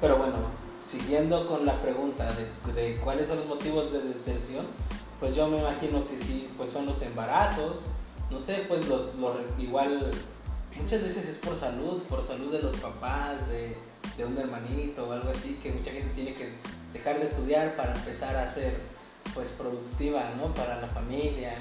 [0.00, 0.36] Pero bueno,
[0.80, 4.66] siguiendo con la pregunta de, de cuáles son los motivos de deserción,
[5.18, 7.78] pues yo me imagino que sí, pues son los embarazos,
[8.30, 10.10] no sé, pues los, los igual,
[10.76, 13.76] muchas veces es por salud, por salud de los papás, de,
[14.16, 16.52] de un hermanito o algo así, que mucha gente tiene que
[16.92, 18.76] dejar de estudiar para empezar a ser
[19.34, 20.54] pues productiva, ¿no?
[20.54, 21.54] Para la familia.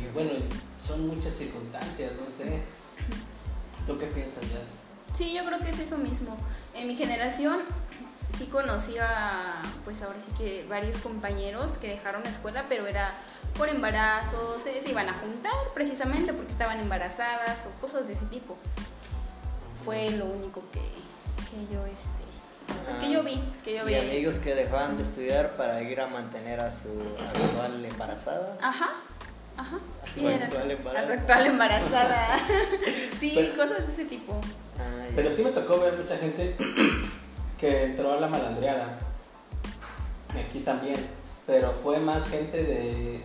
[0.00, 0.30] Y bueno,
[0.78, 2.62] son muchas circunstancias, no sé.
[3.86, 4.68] ¿Tú qué piensas, Jazz?
[5.12, 6.36] Sí, yo creo que es eso mismo.
[6.74, 7.60] En mi generación
[8.32, 13.18] sí conocí a, pues ahora sí que varios compañeros que dejaron la escuela, pero era
[13.56, 18.26] por embarazos, se, se iban a juntar precisamente porque estaban embarazadas o cosas de ese
[18.26, 18.56] tipo.
[19.84, 22.29] Fue lo único que, que yo, este,
[22.84, 24.00] pues que yo vi, que yo Y vi.
[24.00, 28.56] amigos que dejaban de estudiar para ir a mantener a su actual embarazada.
[28.62, 28.90] Ajá,
[29.56, 29.76] ajá.
[30.06, 30.46] A Sí, su era.
[30.46, 31.14] actual A su embarazada.
[31.20, 32.38] actual embarazada.
[33.20, 34.40] sí, Pero- cosas de ese tipo.
[34.78, 35.06] Ah.
[35.14, 36.56] Pero sí me tocó ver mucha gente
[37.58, 38.98] que entró a la malandreada.
[40.48, 40.96] Aquí también.
[41.46, 43.20] Pero fue más gente de,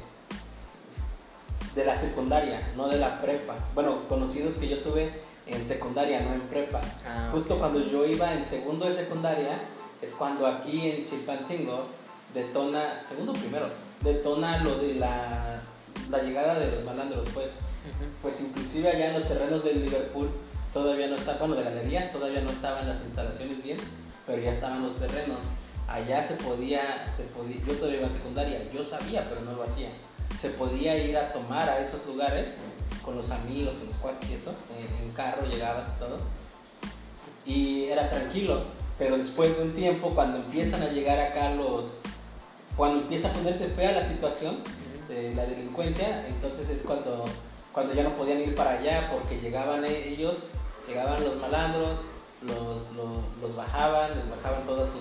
[1.76, 3.54] de la secundaria, no de la prepa.
[3.76, 5.12] Bueno, conocidos que yo tuve
[5.48, 6.82] en secundaria, no en prepa.
[7.06, 7.60] Ah, Justo ok.
[7.60, 9.60] cuando yo iba en segundo de secundaria,
[10.02, 11.86] es cuando aquí en Chilpancingo
[12.34, 13.68] detona, segundo o primero,
[14.02, 15.62] detona lo de la,
[16.10, 17.48] la llegada de los malandros, pues.
[17.48, 18.06] Ujú.
[18.22, 20.30] Pues inclusive allá en los terrenos del Liverpool
[20.74, 23.78] todavía no está, bueno, de galerías todavía no estaban las instalaciones bien,
[24.26, 25.40] pero ya estaban los terrenos.
[25.88, 29.64] allá se podía, se podía, yo todavía iba en secundaria, yo sabía, pero no lo
[29.64, 29.90] hacía.
[30.36, 32.56] Se podía ir a tomar a esos lugares
[33.06, 36.18] con los amigos, con los cuates y eso, en, en carro llegabas y todo.
[37.46, 38.64] Y era tranquilo,
[38.98, 41.94] pero después de un tiempo, cuando empiezan a llegar acá los,
[42.76, 44.58] cuando empieza a ponerse fea la situación
[45.08, 47.26] de la delincuencia, entonces es cuando,
[47.72, 50.38] cuando ya no podían ir para allá porque llegaban ellos,
[50.88, 52.00] llegaban los malandros,
[52.42, 55.00] los, los, los bajaban, les bajaban todo su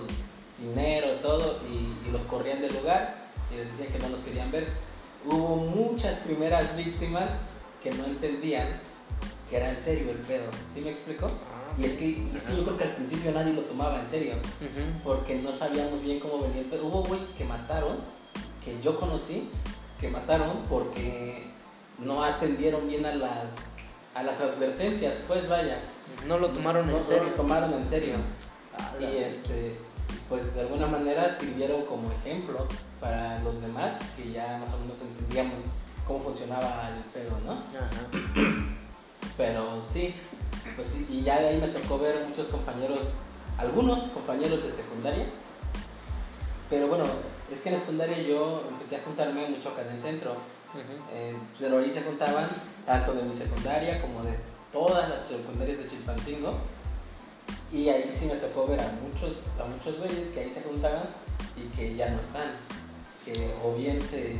[0.59, 3.15] dinero, todo, y, y los corrían del lugar
[3.51, 4.67] y les decían que no los querían ver.
[5.25, 7.31] Hubo muchas primeras víctimas
[7.85, 8.67] que no entendían
[9.49, 10.45] que era en serio el pedo.
[10.73, 11.27] ¿Sí me explico?
[11.77, 14.33] Y es que, es que yo creo que al principio nadie lo tomaba en serio
[14.35, 15.01] Ujú.
[15.03, 16.87] porque no sabíamos bien cómo venía el pedo.
[16.87, 17.97] Hubo güeyes que mataron,
[18.63, 19.49] que yo conocí,
[20.01, 21.43] que mataron porque
[21.99, 23.51] no atendieron bien a las,
[24.15, 25.77] a las advertencias, pues vaya.
[26.27, 27.33] No lo tomaron no en se lo serio.
[27.35, 28.15] tomaron en serio.
[28.79, 29.75] Ah, Y este,
[30.27, 32.67] pues de alguna manera sirvieron como ejemplo
[32.99, 35.59] para los demás que ya más o menos entendíamos
[36.07, 37.53] cómo funcionaba el pedo, ¿no?
[37.53, 38.07] Ajá.
[39.37, 40.13] Pero sí,
[40.75, 43.01] pues sí, y ya de ahí me tocó ver muchos compañeros,
[43.57, 45.25] algunos compañeros de secundaria.
[46.69, 47.05] Pero bueno,
[47.51, 50.31] es que en la secundaria yo empecé a juntarme mucho acá en el centro.
[50.31, 50.81] Ujú.
[51.11, 52.47] Eh, pero ahí se juntaban
[52.85, 54.35] tanto de mi secundaria como de
[54.71, 56.53] todas las secundarias de Chilpancingo.
[57.71, 61.03] Y ahí sí me tocó ver a muchos, a muchos güeyes que ahí se juntaban
[61.55, 62.51] y que ya no están.
[63.23, 64.37] Que o bien se,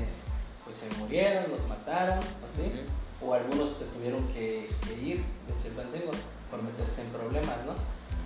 [0.65, 2.85] pues se murieron, los mataron, así
[3.21, 6.11] o algunos se tuvieron que, que ir de Chilpancingo
[6.51, 7.73] por meterse en problemas, ¿no?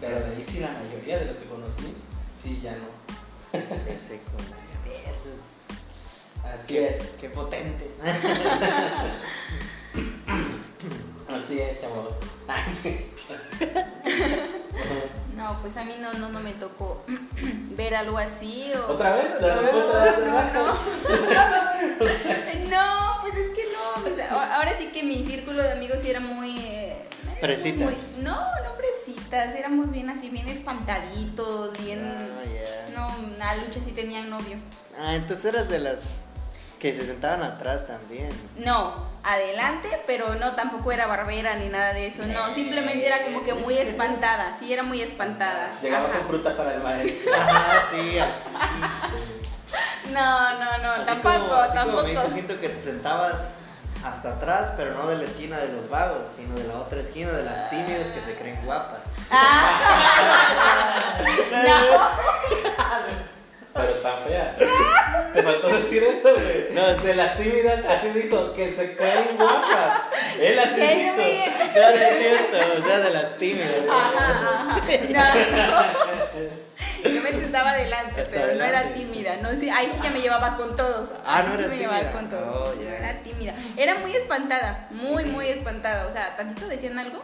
[0.02, 1.94] Pero de ahí sí la mayoría de los que conocí,
[2.38, 2.88] sí, ya no.
[3.52, 4.56] De secundaria.
[4.86, 5.56] Versus.
[6.44, 7.92] Así Qué, es, qué potente.
[11.28, 12.20] así es, chavos.
[15.40, 17.04] No, pues a mí no, no, no me tocó
[17.78, 18.92] ver algo así o...
[18.94, 19.40] ¿Otra vez?
[19.42, 20.80] ¿La respuesta de hace No, rato?
[22.70, 24.38] No, pues es que no.
[24.38, 26.58] a- ahora sí que mi círculo de amigos sí era muy.
[26.60, 27.06] eh,
[27.40, 27.80] Fresitas.
[28.18, 29.56] muy- no, no fresitas.
[29.56, 32.00] Éramos bien así, bien espantaditos, bien.
[32.06, 32.90] Ah.
[32.94, 34.58] No, a lucha sí tenían novio.
[35.00, 36.10] Ah, entonces eras de las
[36.80, 38.30] que se sentaban atrás también.
[38.58, 42.24] No, adelante, pero no, tampoco era barbera ni nada de eso.
[42.26, 44.56] No, simplemente era como que muy espantada.
[44.58, 45.72] Sí, era muy espantada.
[45.82, 46.20] Llegaba Ajá.
[46.20, 47.32] con fruta para el maestro.
[47.38, 48.50] Ah, sí, así.
[50.14, 52.04] No, no, no, Así tampoco, como, así como tampoco.
[52.04, 53.58] me dice, siento que te sentabas
[54.04, 57.32] hasta atrás, pero no de la esquina de los vagos, sino de la otra esquina
[57.32, 59.02] de las tímidas que se creen guapas.
[59.30, 61.18] Ah.
[61.68, 62.10] no.
[63.74, 64.56] Pero están feas.
[65.52, 66.68] Faltó decir eso, güey.
[66.72, 70.02] No, de las tímidas, así dijo, que se creen guapas.
[70.40, 71.14] Él así Sí, dijo.
[71.16, 71.44] muy-
[71.74, 73.70] Claro, es cierto, o sea, de las tímidas.
[73.90, 74.82] Ajá, ajá.
[75.10, 76.60] No, no.
[77.14, 79.00] Yo me sentaba adelante, Hasta pero no era adelante.
[79.00, 79.38] tímida.
[79.38, 81.10] No, sí, ahí sí ya me llevaba con todos.
[81.26, 82.14] Ah, ¿no Ahí sí eras me llevaba tímida?
[82.14, 82.54] con todos.
[82.56, 82.98] Oh, No ya.
[82.98, 83.54] era tímida.
[83.78, 86.06] Era muy espantada, muy, muy espantada.
[86.08, 87.20] O sea, tantito decían algo.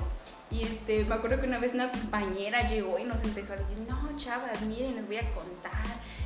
[0.52, 3.78] Y este, me acuerdo que una vez una compañera llegó y nos empezó a decir,
[3.90, 5.72] no, chavas, miren, les voy a contar.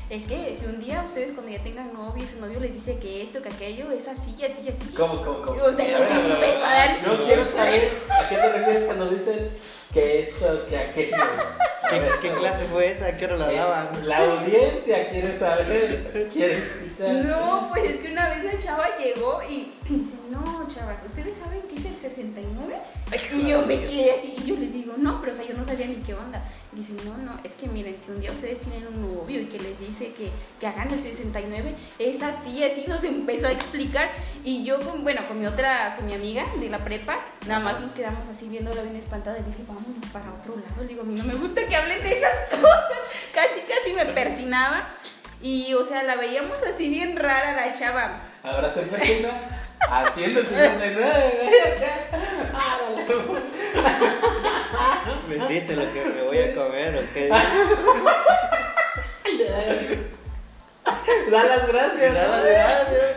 [0.09, 2.97] Es que si un día ustedes cuando ya tengan novio y su novio les dice
[2.97, 4.91] que esto, que aquello, es así, así, así.
[4.97, 5.63] ¿Cómo, cómo, cómo?
[5.63, 6.43] O sea, les A ver, a ver, a ver.
[6.43, 9.51] empezó a dar Yo quiero saber a qué te refieres cuando dices
[9.93, 11.17] que esto, que aquello.
[11.91, 13.05] ¿Qué, ver, qué clase fue esa?
[13.07, 14.07] ¿A ¿Qué hora la eh, daban?
[14.07, 17.13] La audiencia quiere saber, quiere escuchar.
[17.25, 21.61] No, pues es que una vez la chava llegó y dice, no, chavas, ¿ustedes saben
[21.69, 22.75] qué es el 69?
[23.33, 25.63] Y yo me quedé así, y yo le digo, no, pero o sea, yo no
[25.63, 26.43] sabía ni qué onda.
[26.71, 29.45] Y dice, no, no, es que miren, si un día ustedes tienen un novio y
[29.45, 34.11] que les dice que, que hagan el 69, es así, así nos empezó a explicar.
[34.43, 37.79] Y yo, con, bueno, con mi otra, con mi amiga de la prepa, nada más
[37.79, 40.81] nos quedamos así viéndola bien espantada y dije, vámonos para otro lado.
[40.81, 42.99] Le digo, a mí no me gusta que hablen de esas cosas.
[43.33, 44.89] Casi, casi me persinaba.
[45.41, 48.21] Y, o sea, la veíamos así bien rara la chava.
[48.69, 49.29] Se imagina
[49.79, 51.93] haciendo el 69, güey, acá.
[55.27, 57.29] Me dice lo que me voy a comer o qué.
[61.29, 62.13] Da las gracias.
[62.13, 63.15] Nada, gracias.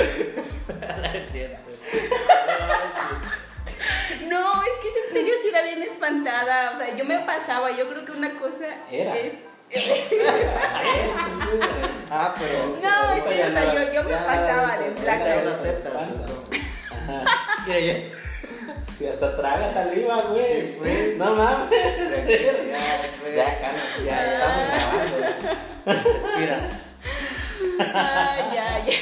[1.00, 1.58] No es cierto.
[4.28, 6.72] No, es que en serio sí era bien espantada.
[6.74, 7.70] O sea, yo me pasaba.
[7.70, 9.16] Yo creo que una cosa Era.
[9.18, 9.34] es.
[12.10, 12.80] Ah, pero.
[12.82, 15.36] No, es que o sea, yo, yo me ya pasaba de placa.
[15.36, 15.92] Ya no aceptas.
[15.94, 17.24] Ajá.
[17.66, 18.10] Mira, ya es.
[18.98, 20.44] Y hasta traga saliva, güey.
[20.44, 21.16] Sí, pues.
[21.16, 21.70] No mames.
[21.70, 23.36] Tranquilo, ya, después.
[23.36, 24.64] Ya, cálmate, ya, Ya, estamos
[25.86, 26.12] grabando.
[26.14, 26.68] Respira.
[27.94, 28.92] Ay, ya, ya.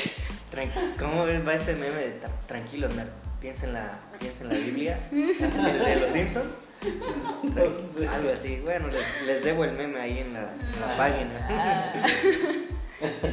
[0.52, 2.88] Tran- ¿Cómo va ese meme de tra- tranquilo?
[3.40, 6.46] Piensa en la, piensa en la Biblia, de los Simpsons.
[8.11, 8.61] Algo así.
[8.61, 11.47] Bueno, les, les debo el meme ahí en la, en la página.
[11.51, 11.93] Ah.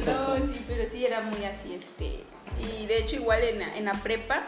[0.06, 2.22] No, sí, pero sí era muy así, este.
[2.60, 4.46] Y de hecho igual en, la- en la prepa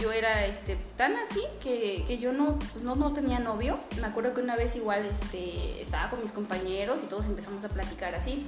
[0.00, 3.78] yo era este tan así que, que yo no pues no, no tenía novio.
[4.00, 7.68] Me acuerdo que una vez igual este estaba con mis compañeros y todos empezamos a
[7.68, 8.44] platicar así.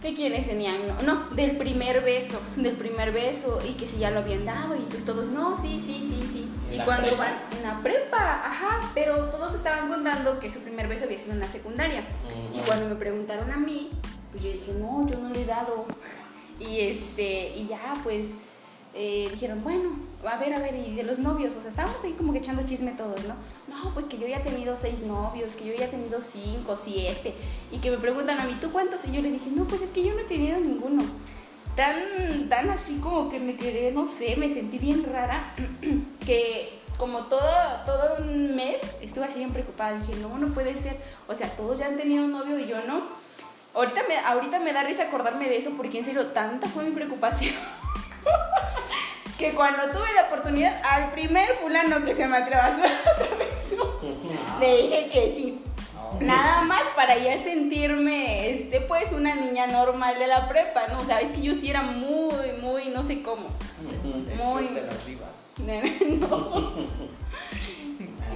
[0.00, 4.12] Que quienes tenían, no, no, del primer beso, del primer beso y que si ya
[4.12, 6.48] lo habían dado y pues todos, no, sí, sí, sí, sí.
[6.70, 7.24] ¿En Y cuando prepa?
[7.24, 11.32] van en la prepa, ajá, pero todos estaban contando que su primer beso había sido
[11.32, 12.04] en la secundaria.
[12.54, 13.90] Y cuando me preguntaron a mí,
[14.30, 15.86] pues yo dije, no, yo no le he dado.
[16.60, 18.30] Y este, y ya, pues,
[18.92, 19.90] eh, dijeron, bueno,
[20.28, 22.64] a ver, a ver, y de los novios, o sea, estábamos ahí como que echando
[22.64, 23.34] chisme todos, ¿no?
[23.68, 26.76] No, pues que yo ya he tenido seis novios, que yo ya he tenido cinco,
[26.82, 27.34] siete,
[27.70, 29.04] y que me preguntan a mí, ¿tú cuántos?
[29.06, 31.02] Y yo le dije, no, pues es que yo no he tenido ninguno.
[31.76, 35.54] Tan, tan así como que me quedé, no sé, me sentí bien rara,
[36.26, 37.48] que como todo,
[37.86, 39.98] todo un mes estuve así bien preocupada.
[39.98, 41.00] Dije, no, no puede ser.
[41.28, 43.06] O sea, todos ya han tenido un novio y yo no.
[43.74, 46.90] Ahorita me, ahorita me da risa acordarme de eso porque en serio, tanta fue mi
[46.90, 47.54] preocupación.
[49.38, 52.82] que cuando tuve la oportunidad, al primer fulano que se me atravesó,
[54.60, 55.62] le dije que sí.
[56.20, 61.00] Nada más para ya sentirme, este, pues, una niña normal de la prepa, ¿no?
[61.00, 63.48] O sea, es que yo sí era muy, muy, no sé cómo.
[64.36, 65.52] Muy- de las vivas.
[65.58, 66.72] no.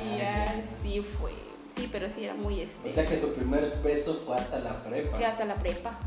[0.05, 1.33] Y así fue.
[1.75, 4.83] Sí, pero sí era muy, O este, sea que tu primer beso fue hasta la
[4.85, 5.17] prepa.
[5.17, 5.99] sí, hasta la prepa.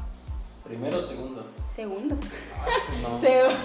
[0.63, 1.45] Primero o segundo.
[1.73, 2.15] Segundo.
[3.01, 3.19] No.
[3.19, 3.55] Segundo.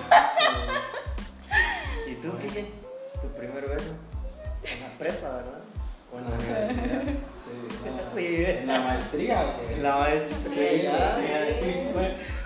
[2.07, 2.67] ¿Y tú, Kike?
[3.21, 3.93] ¿Tu primer beso?
[4.65, 5.61] En la prepa, ¿verdad?
[6.13, 7.03] O en la universidad.
[7.37, 7.53] Sí.
[8.15, 8.45] Sí.
[8.47, 9.81] En la maestría, güey.
[9.81, 10.09] La.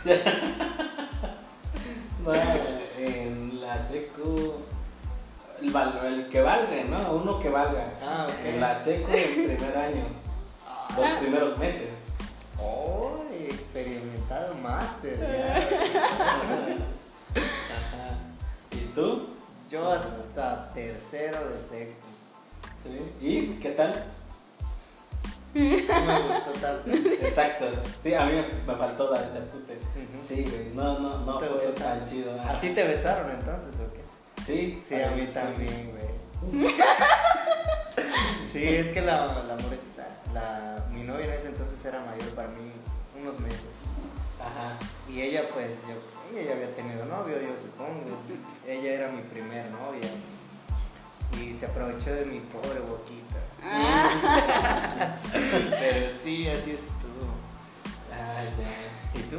[2.24, 2.32] No,
[2.98, 4.54] en la secu.
[5.60, 7.12] El, que valga, ¿no?
[7.16, 7.92] Uno que valga.
[8.02, 8.46] Ah, ok.
[8.46, 10.04] En la secu, el primer año.
[10.96, 12.06] Los primeros meses.
[12.58, 15.18] Oh, experimentado máster.
[18.70, 19.28] ¿Y tú?
[19.68, 22.03] Yo hasta tercero de seco.
[22.85, 23.26] ¿Sí?
[23.26, 23.93] ¿Y qué tal?
[25.55, 26.91] No me gustó tanto.
[26.91, 27.66] Exacto.
[28.01, 28.32] Sí, a mí
[28.66, 29.78] me, faltó dar ese pute.
[30.20, 30.74] Sí, güey.
[30.74, 32.32] No, no, no ¿Te fue gustó tan chido.
[32.41, 34.03] ¿A ti te besaron entonces o qué?
[34.45, 36.68] Sí, Sí, a mí también, güey.
[38.53, 39.57] Sí, es que la, la
[40.32, 42.70] la, mi novia en ese entonces era mayor para mí
[43.20, 43.87] unos meses.
[44.41, 44.78] Ajá.
[45.09, 45.95] Y ella pues, yo,
[46.32, 48.16] ella ya había tenido novio, yo supongo.
[48.66, 50.09] Ella era mi primer novia.
[51.41, 53.37] Y se aprovechó de mi pobre boquita.
[53.62, 57.32] Ah, Pero sí, así estuvo.
[58.12, 59.20] Ah, ya.
[59.20, 59.39] ¿Y tú?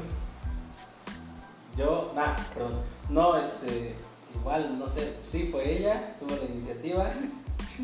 [1.78, 2.82] Yo, nah, perdón.
[3.10, 3.96] No, este,
[4.34, 7.12] igual, no sé, sí fue ella, tuvo la iniciativa,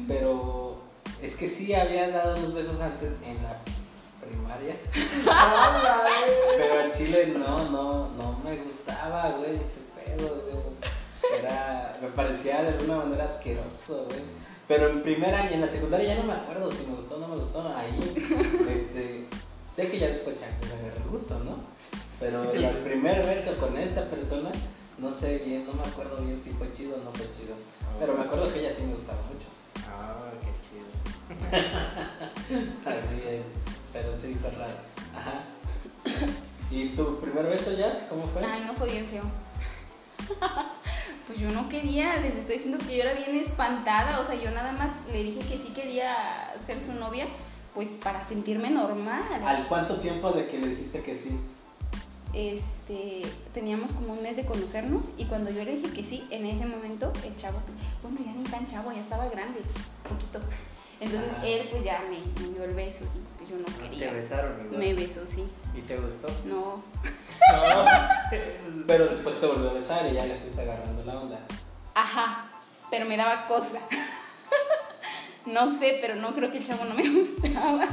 [0.07, 0.81] pero
[1.21, 3.59] es que sí había dado unos besos antes en la
[4.25, 4.75] primaria,
[6.57, 10.70] pero al chile no, no, no me gustaba, güey, ese pedo, güey.
[11.41, 14.21] Era, me parecía de alguna manera asqueroso, güey.
[14.67, 17.19] Pero en primer año, en la secundaria ya no me acuerdo si me gustó o
[17.19, 18.13] no me gustó, ahí,
[18.69, 19.25] este,
[19.69, 21.57] sé que ya después ya me agarré el gusto, ¿no?
[22.19, 24.51] Pero el primer beso con esta persona,
[24.99, 27.55] no sé bien, no me acuerdo bien si fue chido o no fue chido.
[27.99, 29.47] Pero me acuerdo que ella sí me gustaba mucho.
[29.89, 30.85] Ah, qué chido.
[32.85, 33.41] Así es.
[33.91, 34.77] Pero sí fue raro.
[35.15, 35.43] Ajá.
[36.71, 38.05] ¿Y tu primer beso, Jazz?
[38.09, 38.45] ¿Cómo fue?
[38.45, 39.23] Ay, no fue bien feo.
[41.27, 44.51] Pues yo no quería, les estoy diciendo que yo era bien espantada, o sea, yo
[44.51, 47.27] nada más le dije que sí quería ser su novia,
[47.73, 49.23] pues para sentirme normal.
[49.45, 51.39] ¿Al cuánto tiempo de que le dijiste que sí?
[52.33, 53.21] Este,
[53.53, 56.65] teníamos como un mes de conocernos y cuando yo le dije que sí, en ese
[56.65, 57.59] momento el chavo,
[58.01, 60.39] bueno, ya ni tan chavo, ya estaba grande, un poquito.
[60.99, 61.45] Entonces Ah.
[61.47, 64.11] él pues ya me, me dio el beso y pues yo no Te quería.
[64.13, 64.79] besaron igual.
[64.79, 65.43] Me besó, sí.
[65.75, 66.27] ¿Y te gustó?
[66.45, 66.81] No,
[67.51, 67.85] No.
[68.87, 71.39] Pero después te volvió a besar y ya le fuiste agarrando la onda.
[71.95, 72.45] ajá,
[72.89, 73.79] pero me daba cosa.
[75.45, 77.87] no sé, pero no creo que el chavo no me gustaba.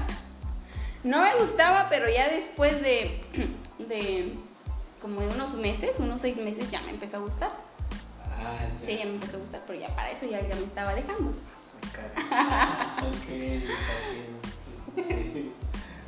[1.04, 3.22] No me gustaba, pero ya después de,
[3.78, 4.34] de
[5.00, 7.52] como de unos meses, unos seis meses, ya me empezó a gustar.
[8.26, 8.84] Ah, ya.
[8.84, 11.30] Sí, ya me empezó a gustar, pero ya para eso ya, ya me estaba dejando.
[11.30, 14.38] Ok, está chido.
[14.96, 15.52] Sí.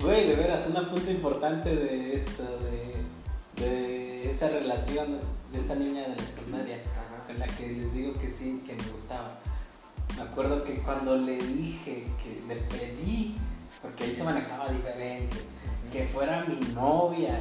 [0.01, 2.95] Güey, de veras, un punto importante de esto, de,
[3.61, 5.19] de esa relación
[5.53, 7.25] de esta niña de la secundaria, Ajá.
[7.27, 9.39] con la que les digo que sí, que me gustaba.
[10.17, 13.37] Me acuerdo que cuando le dije, que le pedí,
[13.83, 15.37] porque ahí se manejaba diferente,
[15.93, 17.41] que fuera mi novia,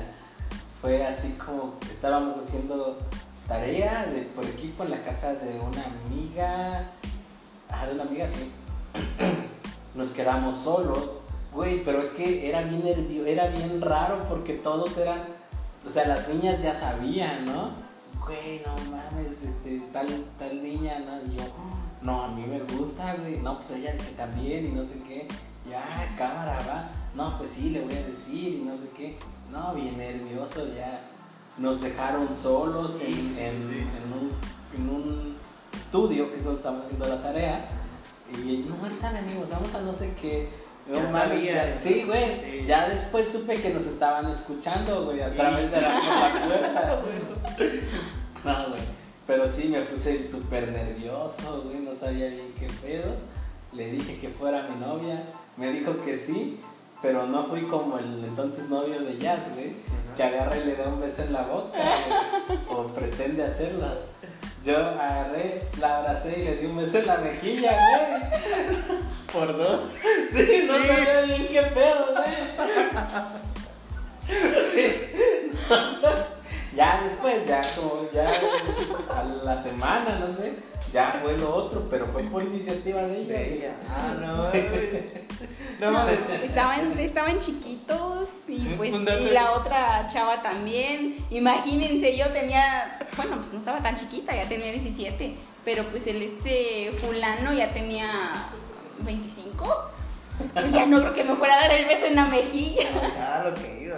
[0.81, 2.97] fue así como estábamos haciendo
[3.47, 6.89] tarea de, por equipo en la casa de una amiga,
[7.69, 8.51] ah, de una amiga, sí.
[9.95, 11.17] nos quedamos solos.
[11.53, 15.23] Güey, pero es que era bien nervio, era bien raro porque todos eran,
[15.85, 17.71] o sea, las niñas ya sabían, ¿no?
[18.25, 20.07] Güey, no mames, este, tal,
[20.37, 21.21] tal niña, ¿no?
[21.21, 21.43] Y yo,
[22.01, 23.37] no, a mí me gusta, güey.
[23.39, 25.27] No, pues ella que también y no sé qué.
[25.69, 25.83] Ya,
[26.17, 26.91] cámara, va.
[27.15, 29.17] No, pues sí, le voy a decir y no sé qué.
[29.51, 31.01] No, bien nervioso, ya.
[31.57, 34.31] Nos dejaron solos en, en, en un,
[34.75, 35.35] en un
[35.75, 37.67] estudio, que es donde estamos haciendo la tarea.
[38.31, 40.49] Y no, ahorita venimos, vamos a no sé qué.
[40.91, 41.69] Ya No sabía.
[41.73, 42.25] ya- Sí, güey.
[42.25, 42.65] Sí.
[42.67, 46.01] Ya después supe que nos estaban escuchando, güey, a través de la,
[46.47, 47.01] puerta.
[48.43, 48.81] No, güey.
[49.27, 53.13] Pero sí, me puse súper nervioso, güey, no sabía bien qué pedo.
[53.73, 55.23] Le dije que fuera mi novia,
[55.55, 56.57] me dijo que sí,
[57.03, 59.73] pero no fui como el entonces novio de Jazz, güey,
[60.17, 63.85] que agarra y le da un beso en la boca, güey, o pretende hacerlo.
[64.63, 68.21] Yo agarré, la abracé y le di un beso en la mejilla, güey.
[69.31, 69.87] Por dos.
[70.33, 72.33] Sí, no sabía bien qué pedo, güey.
[76.75, 78.31] ya después, ya como ya
[79.09, 80.53] a la semana, no sé,
[80.91, 83.33] ya fue lo otro, pero fue por iniciativa de ella.
[83.37, 83.75] De ella.
[83.89, 84.37] Ah, no,
[85.79, 86.19] No, no mames.
[86.43, 91.15] estaban, ustedes estaban chiquitos y pues y la otra chava también.
[91.29, 96.21] Imagínense, yo tenía, bueno, pues no estaba tan chiquita, ya tenía 17, pero pues el
[96.21, 98.09] este fulano ya tenía
[98.99, 99.91] 25.
[100.53, 102.87] Pues ya no creo que me fuera a dar el beso en la mejilla.
[103.17, 103.97] Ah, lo que iba.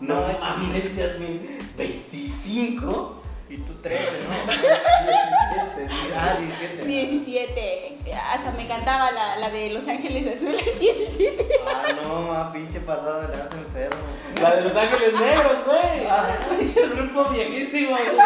[0.00, 3.21] No No, mames, Yasmin, 25.
[3.52, 4.32] Y tú 13, ¿no?
[4.50, 6.10] 17, sí.
[6.16, 6.86] Ah, 17.
[6.86, 7.98] 17.
[8.14, 11.46] Hasta me cantaba la, la de Los Ángeles Azules, 17.
[11.66, 14.00] Ah, no, ma, pinche pasado de lanza enfermo.
[14.40, 16.06] La de Los Ángeles Negros, güey.
[16.08, 16.30] Ah.
[16.62, 18.16] Es el grupo viejísimo, güey.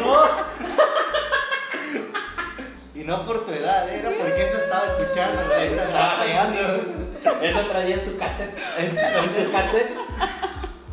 [0.00, 0.18] No.
[2.96, 6.60] Y no por tu edad, era porque esa estaba escuchando, esa estaba pegando.
[7.42, 8.58] Eso traía en su cassette.
[8.78, 9.96] En su, en su cassette.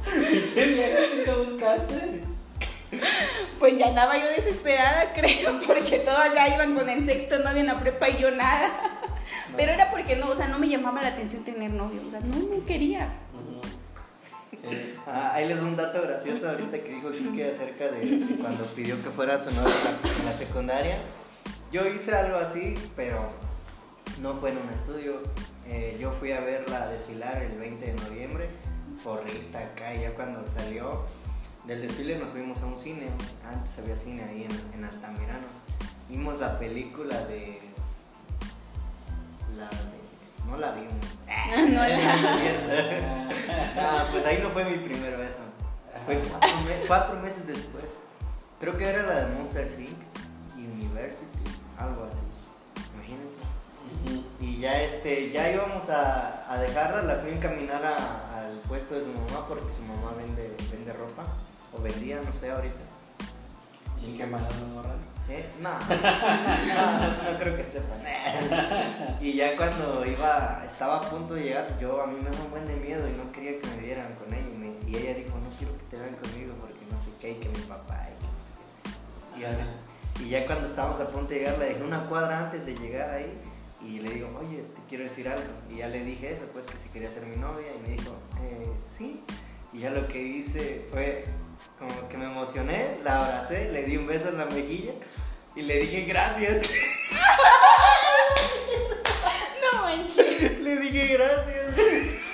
[0.29, 2.20] Pinche vieja, ¿qué te buscaste?
[3.59, 7.67] Pues ya andaba yo desesperada, creo, porque todas ya iban con el sexto novio en
[7.67, 8.71] la prepa y yo nada.
[9.55, 12.19] Pero era porque no, o sea, no me llamaba la atención tener novio, o sea,
[12.21, 13.09] no me quería.
[14.63, 18.35] Eh, Ah, ahí les doy un dato gracioso ahorita que dijo Kike acerca de, de
[18.37, 20.97] cuando pidió que fuera su novia en la, en la secundaria.
[21.71, 23.29] Yo hice algo así, pero
[24.21, 25.21] no fue en un estudio.
[25.67, 28.49] Eh, yo fui a verla desfilar el 20 de noviembre,
[29.03, 31.05] porrista acá, y ya cuando salió
[31.65, 33.07] del desfile nos fuimos a un cine.
[33.47, 35.47] Antes había cine ahí en, en Altamirano.
[36.09, 37.61] Vimos la película de.
[39.55, 40.01] La de.
[40.49, 40.93] No la vimos.
[41.69, 43.27] No la.
[43.77, 45.37] Ah, pues ahí no fue mi primer beso.
[46.05, 47.83] Fue cuatro, me- cuatro meses después.
[48.59, 49.97] Creo que era la de Monster Inc.
[50.55, 51.43] University,
[51.77, 52.21] algo así.
[52.95, 53.37] Imagínense.
[54.39, 58.95] Y ya este, ya íbamos a, a dejarla, la fui a encaminar a- al puesto
[58.95, 61.23] de su mamá porque su mamá vende, vende ropa.
[61.73, 62.75] O vendía, no sé ahorita.
[64.05, 64.95] ¿Y qué más no morra?
[65.29, 65.47] ¿Eh?
[65.61, 68.01] No, no, no, no creo que sepan.
[69.21, 72.51] Y ya cuando iba, estaba a punto de llegar, yo a mí me dio un
[72.51, 74.47] buen de miedo y no quería que me vieran con ella.
[74.51, 77.31] Y, me- y ella dijo, no quiero que te vean conmigo porque no sé qué,
[77.33, 78.51] y que mi papá, y que no sé
[79.33, 79.39] qué.
[79.39, 82.65] Y, ya- y ya cuando estábamos a punto de llegar, le dejé una cuadra antes
[82.65, 83.37] de llegar ahí
[83.81, 85.43] y le digo, oye, te quiero decir algo.
[85.69, 88.11] Y ya le dije eso, pues que si quería ser mi novia y me dijo,
[88.43, 89.23] eh, sí.
[89.73, 91.23] Y ya lo que hice fue
[91.79, 94.93] como que me emocioné, la abracé, le di un beso en la mejilla
[95.55, 96.69] y le dije gracias.
[99.61, 100.59] No manches.
[100.63, 101.75] le dije gracias.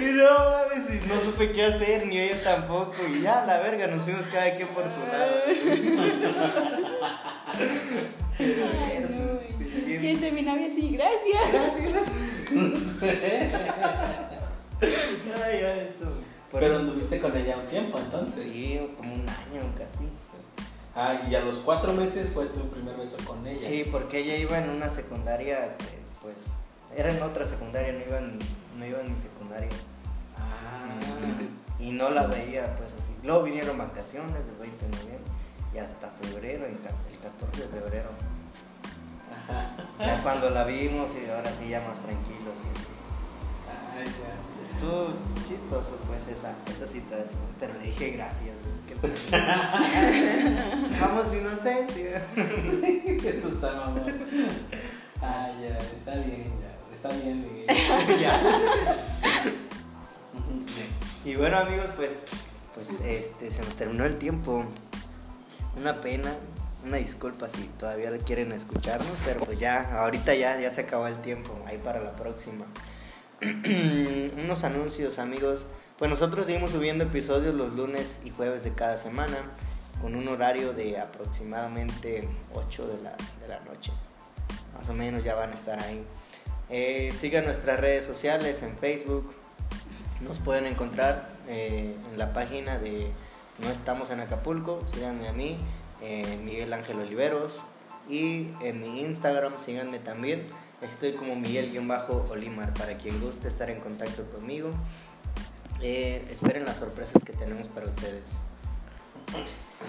[0.00, 2.94] Y no mames, y no supe qué hacer, ni ella tampoco.
[3.08, 5.34] Y ya, la verga, nos fuimos cada quien por su lado.
[8.38, 11.52] Ay, no, Sí, es que soy mi novia así, gracias.
[11.52, 12.08] Gracias.
[15.44, 16.12] Ay, ya, eso.
[16.50, 18.42] Por- Pero anduviste con ella un tiempo entonces.
[18.42, 20.08] Sí, como un año casi.
[20.94, 23.68] Ah, y a los cuatro meses fue tu primer beso con ella.
[23.68, 26.54] Sí, porque ella iba en una secundaria que, pues,
[26.96, 28.38] era en otra secundaria, no iba en,
[28.78, 29.68] no iba en mi secundaria.
[30.36, 30.88] Ah.
[31.78, 33.12] Y no la veía, pues, así.
[33.22, 35.32] Luego vinieron vacaciones del 20 de noviembre
[35.74, 38.08] y hasta febrero, el ca- el 14 de febrero.
[39.32, 39.76] Ajá.
[40.00, 42.54] Ya cuando la vimos y ahora sí ya más tranquilos.
[42.64, 42.88] y así.
[43.68, 44.57] Ah, ya.
[44.62, 45.12] Estuvo
[45.46, 47.40] chistoso, pues, esa, esa situación.
[47.60, 48.78] Pero le dije gracias, güey.
[51.00, 52.22] Vamos, inocencia.
[52.36, 54.18] Eso está mamón.
[55.22, 56.94] Ah, ya, está bien, ya.
[56.94, 57.66] Está bien, Miguel.
[58.20, 58.40] ya.
[61.24, 62.24] Y bueno amigos, pues,
[62.74, 64.64] pues este, se nos terminó el tiempo.
[65.76, 66.32] Una pena,
[66.84, 71.18] una disculpa si todavía quieren escucharnos, pero pues ya, ahorita ya, ya se acabó el
[71.18, 72.64] tiempo, ahí para la próxima.
[74.42, 75.66] Unos anuncios, amigos.
[75.96, 79.36] Pues nosotros seguimos subiendo episodios los lunes y jueves de cada semana,
[80.02, 83.92] con un horario de aproximadamente 8 de la, de la noche.
[84.76, 86.04] Más o menos ya van a estar ahí.
[86.68, 89.32] Eh, sigan nuestras redes sociales en Facebook.
[90.20, 93.06] Nos pueden encontrar eh, en la página de
[93.62, 94.82] No Estamos en Acapulco.
[94.92, 95.58] Síganme a mí,
[96.02, 97.62] eh, Miguel Ángel Oliveros.
[98.08, 100.48] Y en mi Instagram, síganme también.
[100.82, 104.70] Estoy como Miguel-Olimar para quien guste estar en contacto conmigo.
[105.82, 108.36] esperen las sorpresas que tenemos para ustedes.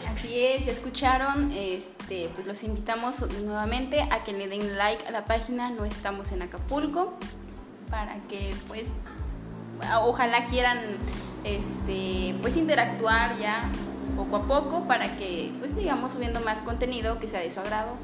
[0.10, 5.12] Así es, ya escucharon, este, pues los invitamos nuevamente a que le den like a
[5.12, 7.14] la página No estamos en Acapulco
[7.90, 8.92] para que pues
[10.02, 10.80] ojalá quieran
[11.44, 13.72] este, pues interactuar ya
[14.16, 17.96] poco a poco para que pues sigamos subiendo más contenido que sea de su agrado,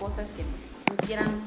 [0.00, 1.40] cosas que nos, nos quieran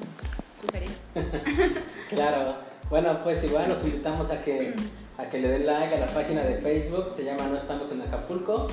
[0.59, 0.89] sugerir.
[2.09, 2.55] claro,
[2.89, 4.73] bueno pues igual nos invitamos a que,
[5.17, 8.01] a que le den like a la página de Facebook, se llama No estamos en
[8.01, 8.69] Acapulco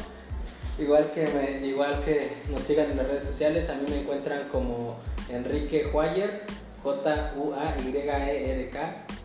[0.79, 4.51] Igual que, me, igual que nos sigan en las redes sociales, a mí me encuentran
[4.51, 4.99] como
[5.31, 6.43] Enrique Huayer,
[6.83, 8.27] J-U-A-Y-E-R-K,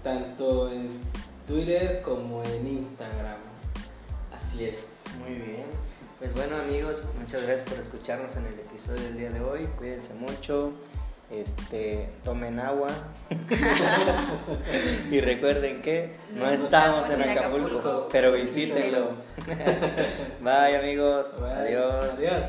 [0.01, 1.01] tanto en
[1.47, 3.41] Twitter como en Instagram.
[4.33, 5.03] Así es.
[5.19, 5.65] Muy bien.
[6.19, 9.67] Pues bueno amigos, muchas gracias por escucharnos en el episodio del día de hoy.
[9.77, 10.71] Cuídense mucho
[11.31, 12.89] este, tomen agua
[15.11, 19.09] y recuerden que no, estamos, en Acapulco, pero visítenlo.
[20.41, 22.19] Bye amigos, adiós.
[22.19, 22.45] Adiós.